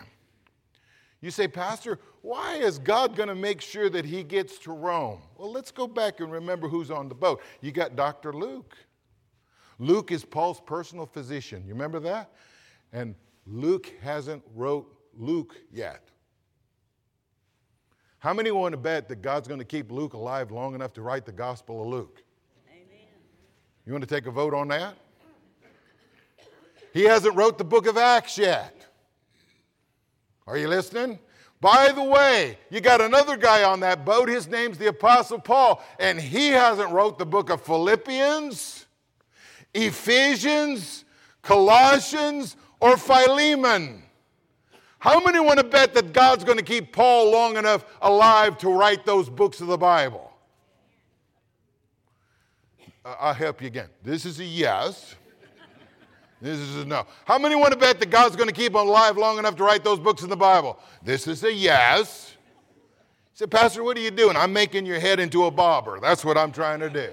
You 1.21 1.29
say, 1.29 1.47
Pastor, 1.47 1.99
why 2.21 2.55
is 2.55 2.79
God 2.79 3.15
going 3.15 3.29
to 3.29 3.35
make 3.35 3.61
sure 3.61 3.89
that 3.89 4.05
he 4.05 4.23
gets 4.23 4.57
to 4.59 4.71
Rome? 4.71 5.21
Well, 5.37 5.51
let's 5.51 5.71
go 5.71 5.87
back 5.87 6.19
and 6.19 6.31
remember 6.31 6.67
who's 6.67 6.89
on 6.89 7.09
the 7.09 7.15
boat. 7.15 7.41
You 7.61 7.71
got 7.71 7.95
Dr. 7.95 8.33
Luke. 8.33 8.75
Luke 9.77 10.11
is 10.11 10.25
Paul's 10.25 10.59
personal 10.59 11.05
physician. 11.05 11.63
You 11.65 11.73
remember 11.73 11.99
that? 12.01 12.31
And 12.91 13.15
Luke 13.45 13.91
hasn't 14.01 14.43
wrote 14.55 14.91
Luke 15.15 15.55
yet. 15.71 16.09
How 18.19 18.33
many 18.33 18.51
want 18.51 18.73
to 18.73 18.77
bet 18.77 19.07
that 19.09 19.21
God's 19.23 19.47
going 19.47 19.59
to 19.59 19.65
keep 19.65 19.91
Luke 19.91 20.13
alive 20.13 20.51
long 20.51 20.75
enough 20.75 20.93
to 20.93 21.01
write 21.01 21.25
the 21.25 21.31
Gospel 21.31 21.81
of 21.81 21.87
Luke? 21.87 22.23
Amen. 22.71 23.07
You 23.85 23.93
want 23.93 24.07
to 24.07 24.15
take 24.15 24.27
a 24.27 24.31
vote 24.31 24.53
on 24.53 24.67
that? 24.67 24.95
He 26.93 27.03
hasn't 27.03 27.35
wrote 27.35 27.57
the 27.57 27.63
book 27.63 27.87
of 27.87 27.97
Acts 27.97 28.37
yet. 28.37 28.85
Are 30.51 30.57
you 30.57 30.67
listening? 30.67 31.17
By 31.61 31.93
the 31.93 32.03
way, 32.03 32.57
you 32.69 32.81
got 32.81 32.99
another 32.99 33.37
guy 33.37 33.63
on 33.63 33.79
that 33.79 34.03
boat. 34.03 34.27
His 34.27 34.49
name's 34.49 34.77
the 34.77 34.87
Apostle 34.87 35.39
Paul, 35.39 35.81
and 35.97 36.19
he 36.19 36.49
hasn't 36.49 36.91
wrote 36.91 37.17
the 37.17 37.25
book 37.25 37.49
of 37.49 37.61
Philippians, 37.61 38.85
Ephesians, 39.73 41.05
Colossians, 41.41 42.57
or 42.81 42.97
Philemon. 42.97 44.03
How 44.99 45.23
many 45.23 45.39
want 45.39 45.59
to 45.59 45.63
bet 45.63 45.93
that 45.93 46.11
God's 46.11 46.43
going 46.43 46.57
to 46.57 46.65
keep 46.65 46.91
Paul 46.91 47.31
long 47.31 47.55
enough 47.55 47.85
alive 48.01 48.57
to 48.57 48.73
write 48.73 49.05
those 49.05 49.29
books 49.29 49.61
of 49.61 49.67
the 49.67 49.77
Bible? 49.77 50.33
I'll 53.05 53.33
help 53.33 53.61
you 53.61 53.67
again. 53.67 53.87
This 54.03 54.25
is 54.25 54.41
a 54.41 54.45
yes. 54.45 55.15
This 56.41 56.57
is 56.57 56.77
a 56.77 56.85
no. 56.85 57.05
How 57.25 57.37
many 57.37 57.55
want 57.55 57.71
to 57.71 57.77
bet 57.77 57.99
that 57.99 58.09
God's 58.09 58.35
going 58.35 58.49
to 58.49 58.53
keep 58.53 58.71
him 58.71 58.87
alive 58.87 59.15
long 59.15 59.37
enough 59.37 59.55
to 59.57 59.63
write 59.63 59.83
those 59.83 59.99
books 59.99 60.23
in 60.23 60.29
the 60.29 60.35
Bible? 60.35 60.79
This 61.03 61.27
is 61.27 61.43
a 61.43 61.53
yes. 61.53 62.35
He 63.31 63.37
said, 63.37 63.51
Pastor, 63.51 63.83
what 63.83 63.95
are 63.95 64.01
you 64.01 64.09
doing? 64.09 64.35
I'm 64.35 64.51
making 64.51 64.87
your 64.87 64.99
head 64.99 65.19
into 65.19 65.45
a 65.45 65.51
bobber. 65.51 65.99
That's 65.99 66.25
what 66.25 66.37
I'm 66.37 66.51
trying 66.51 66.79
to 66.79 66.89
do. 66.89 67.09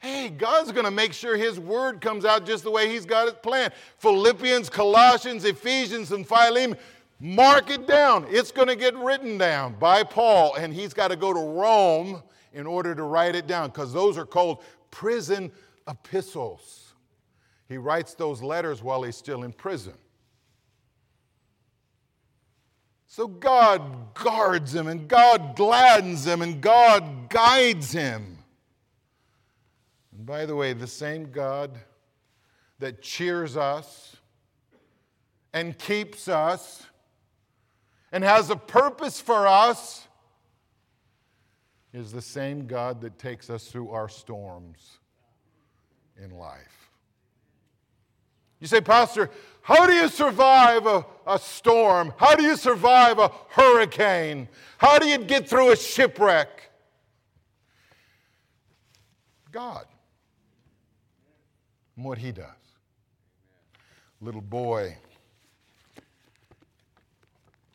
Hey, 0.00 0.28
God's 0.28 0.72
going 0.72 0.84
to 0.84 0.90
make 0.90 1.12
sure 1.12 1.36
His 1.36 1.58
word 1.58 2.00
comes 2.02 2.24
out 2.24 2.46
just 2.46 2.64
the 2.64 2.70
way 2.70 2.88
He's 2.88 3.06
got 3.06 3.26
it 3.26 3.42
planned. 3.42 3.72
Philippians, 3.96 4.68
Colossians, 4.68 5.44
Ephesians, 5.44 6.12
and 6.12 6.26
Philemon. 6.26 6.76
Mark 7.20 7.70
it 7.70 7.88
down. 7.88 8.26
It's 8.28 8.52
going 8.52 8.68
to 8.68 8.76
get 8.76 8.94
written 8.96 9.38
down 9.38 9.74
by 9.80 10.04
Paul, 10.04 10.54
and 10.54 10.72
he's 10.72 10.94
got 10.94 11.08
to 11.08 11.16
go 11.16 11.32
to 11.32 11.40
Rome 11.40 12.22
in 12.52 12.64
order 12.64 12.94
to 12.94 13.02
write 13.02 13.34
it 13.34 13.48
down 13.48 13.70
because 13.70 13.92
those 13.92 14.16
are 14.16 14.24
called 14.24 14.62
prison 14.92 15.50
epistles. 15.88 16.94
He 17.68 17.76
writes 17.76 18.14
those 18.14 18.42
letters 18.42 18.82
while 18.82 19.02
he's 19.02 19.16
still 19.16 19.42
in 19.42 19.52
prison. 19.52 19.94
So 23.06 23.26
God 23.26 24.14
guards 24.14 24.74
him, 24.74 24.86
and 24.86 25.08
God 25.08 25.56
gladdens 25.56 26.26
him, 26.26 26.42
and 26.42 26.60
God 26.60 27.28
guides 27.30 27.90
him. 27.90 28.38
And 30.12 30.26
by 30.26 30.46
the 30.46 30.54
way, 30.54 30.72
the 30.72 30.86
same 30.86 31.30
God 31.30 31.70
that 32.78 33.02
cheers 33.02 33.56
us 33.56 34.16
and 35.52 35.76
keeps 35.76 36.28
us 36.28 36.86
and 38.12 38.22
has 38.22 38.50
a 38.50 38.56
purpose 38.56 39.20
for 39.20 39.46
us 39.46 40.06
is 41.92 42.12
the 42.12 42.22
same 42.22 42.66
God 42.66 43.00
that 43.00 43.18
takes 43.18 43.50
us 43.50 43.68
through 43.68 43.90
our 43.90 44.08
storms 44.08 44.97
in 46.22 46.30
life. 46.36 46.90
You 48.60 48.66
say, 48.66 48.80
Pastor, 48.80 49.30
how 49.62 49.86
do 49.86 49.92
you 49.92 50.08
survive 50.08 50.86
a, 50.86 51.04
a 51.26 51.38
storm? 51.38 52.12
How 52.16 52.34
do 52.34 52.42
you 52.42 52.56
survive 52.56 53.18
a 53.18 53.30
hurricane? 53.50 54.48
How 54.78 54.98
do 54.98 55.06
you 55.06 55.18
get 55.18 55.48
through 55.48 55.72
a 55.72 55.76
shipwreck? 55.76 56.70
God 59.50 59.86
and 61.98 62.04
what 62.04 62.16
he 62.16 62.30
does. 62.30 62.46
Little 64.20 64.40
boy 64.40 64.96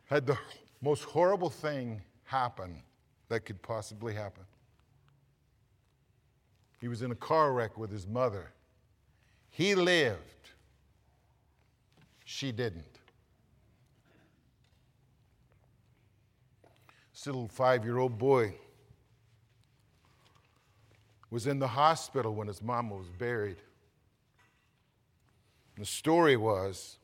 had 0.06 0.26
the 0.26 0.38
most 0.82 1.04
horrible 1.04 1.50
thing 1.50 2.02
happen 2.24 2.82
that 3.28 3.42
could 3.42 3.62
possibly 3.62 4.14
happen. 4.14 4.44
He 6.84 6.90
was 6.90 7.02
in 7.02 7.12
a 7.12 7.16
car 7.16 7.54
wreck 7.54 7.78
with 7.78 7.90
his 7.90 8.06
mother. 8.06 8.52
He 9.50 9.74
lived, 9.74 10.50
she 12.26 12.52
didn't. 12.52 13.00
This 17.14 17.26
little 17.26 17.48
five 17.48 17.86
year 17.86 18.00
old 18.00 18.18
boy 18.18 18.56
was 21.30 21.48
in 21.48 21.58
the 21.58 21.70
hospital 21.70 22.36
when 22.36 22.50
his 22.50 22.62
mama 22.62 22.96
was 22.96 23.08
buried. 23.08 23.62
The 25.78 25.86
story 25.86 26.36
was 26.36 26.98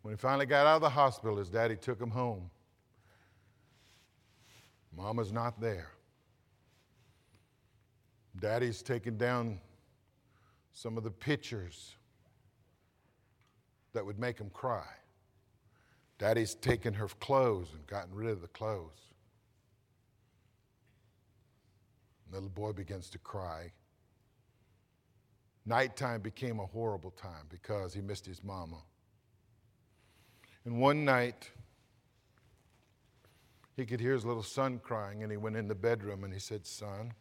When 0.00 0.14
he 0.14 0.16
finally 0.16 0.46
got 0.46 0.66
out 0.66 0.76
of 0.76 0.80
the 0.80 0.88
hospital, 0.88 1.36
his 1.36 1.50
daddy 1.50 1.76
took 1.76 2.00
him 2.00 2.10
home. 2.10 2.48
Mama's 4.96 5.32
not 5.32 5.60
there. 5.60 5.90
Daddy's 8.38 8.82
taken 8.82 9.16
down 9.16 9.60
some 10.72 10.96
of 10.96 11.04
the 11.04 11.10
pictures 11.10 11.96
that 13.92 14.04
would 14.04 14.18
make 14.18 14.38
him 14.38 14.50
cry. 14.50 14.86
Daddy's 16.18 16.54
taken 16.54 16.94
her 16.94 17.08
clothes 17.08 17.68
and 17.74 17.86
gotten 17.86 18.14
rid 18.14 18.30
of 18.30 18.40
the 18.40 18.48
clothes. 18.48 19.12
The 22.30 22.36
little 22.36 22.48
boy 22.48 22.72
begins 22.72 23.10
to 23.10 23.18
cry. 23.18 23.72
Nighttime 25.66 26.22
became 26.22 26.58
a 26.58 26.66
horrible 26.66 27.10
time 27.10 27.46
because 27.50 27.92
he 27.92 28.00
missed 28.00 28.24
his 28.24 28.42
mama. 28.42 28.78
And 30.64 30.80
one 30.80 31.04
night, 31.04 31.50
he 33.76 33.84
could 33.84 34.00
hear 34.00 34.14
his 34.14 34.24
little 34.24 34.42
son 34.42 34.80
crying, 34.82 35.22
and 35.22 35.30
he 35.30 35.36
went 35.36 35.56
in 35.56 35.68
the 35.68 35.74
bedroom 35.74 36.24
and 36.24 36.32
he 36.32 36.38
said, 36.38 36.66
Son, 36.66 37.12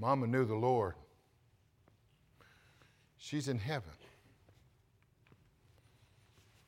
Mama 0.00 0.26
knew 0.26 0.46
the 0.46 0.54
Lord. 0.54 0.94
She's 3.18 3.48
in 3.48 3.58
heaven. 3.58 3.92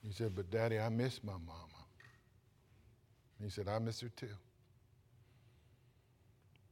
He 0.06 0.12
said, 0.12 0.36
But 0.36 0.50
Daddy, 0.50 0.78
I 0.78 0.90
miss 0.90 1.24
my 1.24 1.32
mama. 1.32 1.58
He 3.42 3.48
said, 3.48 3.68
I 3.68 3.78
miss 3.78 4.00
her 4.00 4.10
too. 4.10 4.28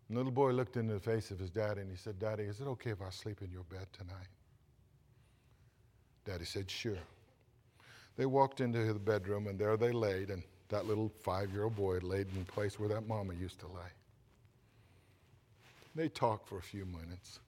The 0.08 0.16
little 0.16 0.32
boy 0.32 0.50
looked 0.50 0.76
into 0.76 0.94
the 0.94 1.00
face 1.00 1.30
of 1.30 1.38
his 1.38 1.50
daddy 1.50 1.80
and 1.80 1.90
he 1.90 1.96
said, 1.96 2.18
Daddy, 2.18 2.42
is 2.42 2.60
it 2.60 2.66
okay 2.66 2.90
if 2.90 3.00
I 3.00 3.10
sleep 3.10 3.42
in 3.42 3.50
your 3.50 3.64
bed 3.64 3.86
tonight? 3.92 4.28
Daddy 6.24 6.44
said, 6.44 6.70
Sure. 6.70 6.98
They 8.16 8.26
walked 8.26 8.60
into 8.60 8.84
the 8.84 8.98
bedroom 8.98 9.46
and 9.46 9.58
there 9.58 9.76
they 9.76 9.92
laid, 9.92 10.30
and 10.30 10.42
that 10.68 10.86
little 10.86 11.10
five 11.22 11.50
year 11.52 11.64
old 11.64 11.76
boy 11.76 11.98
laid 12.02 12.28
in 12.28 12.40
the 12.40 12.52
place 12.52 12.78
where 12.78 12.88
that 12.90 13.08
mama 13.08 13.32
used 13.34 13.60
to 13.60 13.66
lay. 13.66 13.90
They 15.94 16.08
talked 16.08 16.48
for 16.48 16.58
a 16.58 16.62
few 16.62 16.84
minutes. 16.84 17.40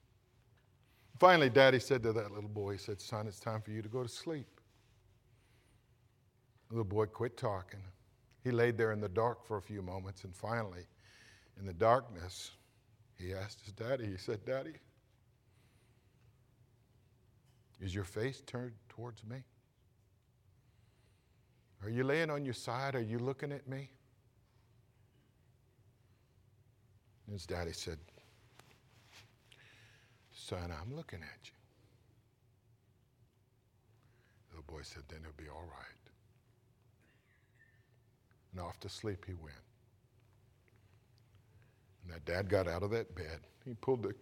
Finally, 1.19 1.49
Daddy 1.49 1.79
said 1.79 2.03
to 2.03 2.13
that 2.13 2.31
little 2.31 2.49
boy, 2.49 2.73
He 2.73 2.77
said, 2.77 2.99
Son, 2.99 3.27
it's 3.27 3.39
time 3.39 3.61
for 3.61 3.71
you 3.71 3.81
to 3.81 3.89
go 3.89 4.03
to 4.03 4.09
sleep. 4.09 4.47
The 6.69 6.75
little 6.75 6.89
boy 6.89 7.05
quit 7.05 7.37
talking. 7.37 7.79
He 8.43 8.51
laid 8.51 8.77
there 8.77 8.91
in 8.91 8.99
the 8.99 9.09
dark 9.09 9.45
for 9.45 9.57
a 9.57 9.61
few 9.61 9.81
moments, 9.81 10.23
and 10.25 10.35
finally, 10.35 10.85
in 11.59 11.65
the 11.65 11.73
darkness, 11.73 12.51
he 13.17 13.33
asked 13.33 13.61
his 13.63 13.73
daddy, 13.73 14.07
he 14.07 14.17
said, 14.17 14.43
Daddy, 14.45 14.73
is 17.79 17.93
your 17.95 18.03
face 18.03 18.41
turned 18.45 18.73
towards 18.89 19.23
me? 19.23 19.37
Are 21.83 21.89
you 21.89 22.03
laying 22.03 22.29
on 22.29 22.43
your 22.43 22.53
side? 22.53 22.95
Are 22.95 23.01
you 23.01 23.19
looking 23.19 23.51
at 23.51 23.67
me? 23.67 23.89
And 27.27 27.33
his 27.33 27.45
daddy 27.45 27.73
said, 27.73 27.97
Son, 30.45 30.73
I'm 30.81 30.93
looking 30.93 31.19
at 31.21 31.39
you. 31.45 31.53
The 34.57 34.61
boy 34.63 34.81
said, 34.81 35.03
Then 35.07 35.19
it'll 35.21 35.31
be 35.37 35.49
all 35.49 35.63
right. 35.63 36.03
And 38.51 38.59
off 38.59 38.77
to 38.81 38.89
sleep 38.89 39.23
he 39.25 39.35
went. 39.35 39.55
And 42.03 42.13
that 42.13 42.25
dad 42.25 42.49
got 42.49 42.67
out 42.67 42.83
of 42.83 42.91
that 42.91 43.15
bed. 43.15 43.39
He 43.63 43.73
pulled 43.75 44.03
the 44.03 44.13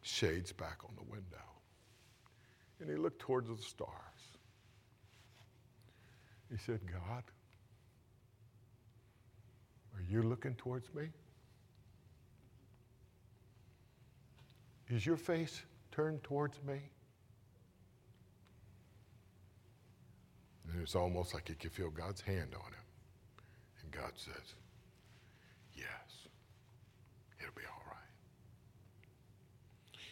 shades 0.00 0.52
back 0.52 0.78
on 0.82 0.94
the 0.96 1.04
window. 1.10 1.44
And 2.80 2.88
he 2.88 2.96
looked 2.96 3.18
towards 3.18 3.48
the 3.48 3.62
stars. 3.62 3.90
He 6.50 6.56
said, 6.56 6.80
God, 6.90 7.22
are 9.94 10.02
you 10.08 10.22
looking 10.22 10.54
towards 10.54 10.92
me? 10.94 11.08
Is 14.88 15.04
your 15.04 15.16
face 15.16 15.62
turned 15.90 16.22
towards 16.22 16.62
me? 16.62 16.80
And 20.70 20.82
it's 20.82 20.94
almost 20.94 21.34
like 21.34 21.48
he 21.48 21.54
can 21.54 21.70
feel 21.70 21.90
God's 21.90 22.20
hand 22.20 22.54
on 22.54 22.72
him. 22.72 22.84
And 23.82 23.90
God 23.90 24.12
says, 24.16 24.54
Yes, 25.74 26.28
it'll 27.40 27.54
be 27.54 27.62
all 27.66 27.82
right. 27.86 27.96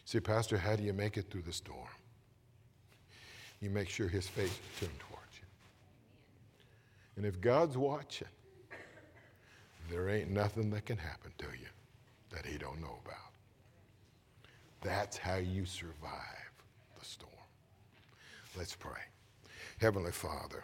See, 0.05 0.21
Pastor, 0.21 0.57
how 0.57 0.77
do 0.77 0.83
you 0.83 0.93
make 0.93 1.17
it 1.17 1.31
through 1.31 1.43
the 1.43 1.53
storm? 1.53 1.89
You 3.61 3.71
make 3.71 3.89
sure 3.89 4.09
his 4.09 4.27
face 4.29 4.51
is 4.51 4.81
turned 4.81 4.99
towards 4.99 5.39
you. 5.39 5.47
And 7.17 7.25
if 7.25 7.41
God's 7.41 7.77
watching, 7.77 8.29
there 9.91 10.09
ain't 10.09 10.31
nothing 10.31 10.71
that 10.71 10.87
can 10.87 10.99
happen 10.99 11.33
to 11.39 11.47
you 11.47 11.69
that 12.31 12.45
he 12.45 12.59
don't 12.59 12.81
know 12.81 12.99
about. 13.05 13.34
That's 14.85 15.17
how 15.17 15.37
you 15.37 15.65
survive 15.65 16.53
the 16.99 17.05
storm. 17.05 17.33
Let's 18.57 18.77
pray. 18.77 19.01
Heavenly 19.81 20.13
Father, 20.13 20.63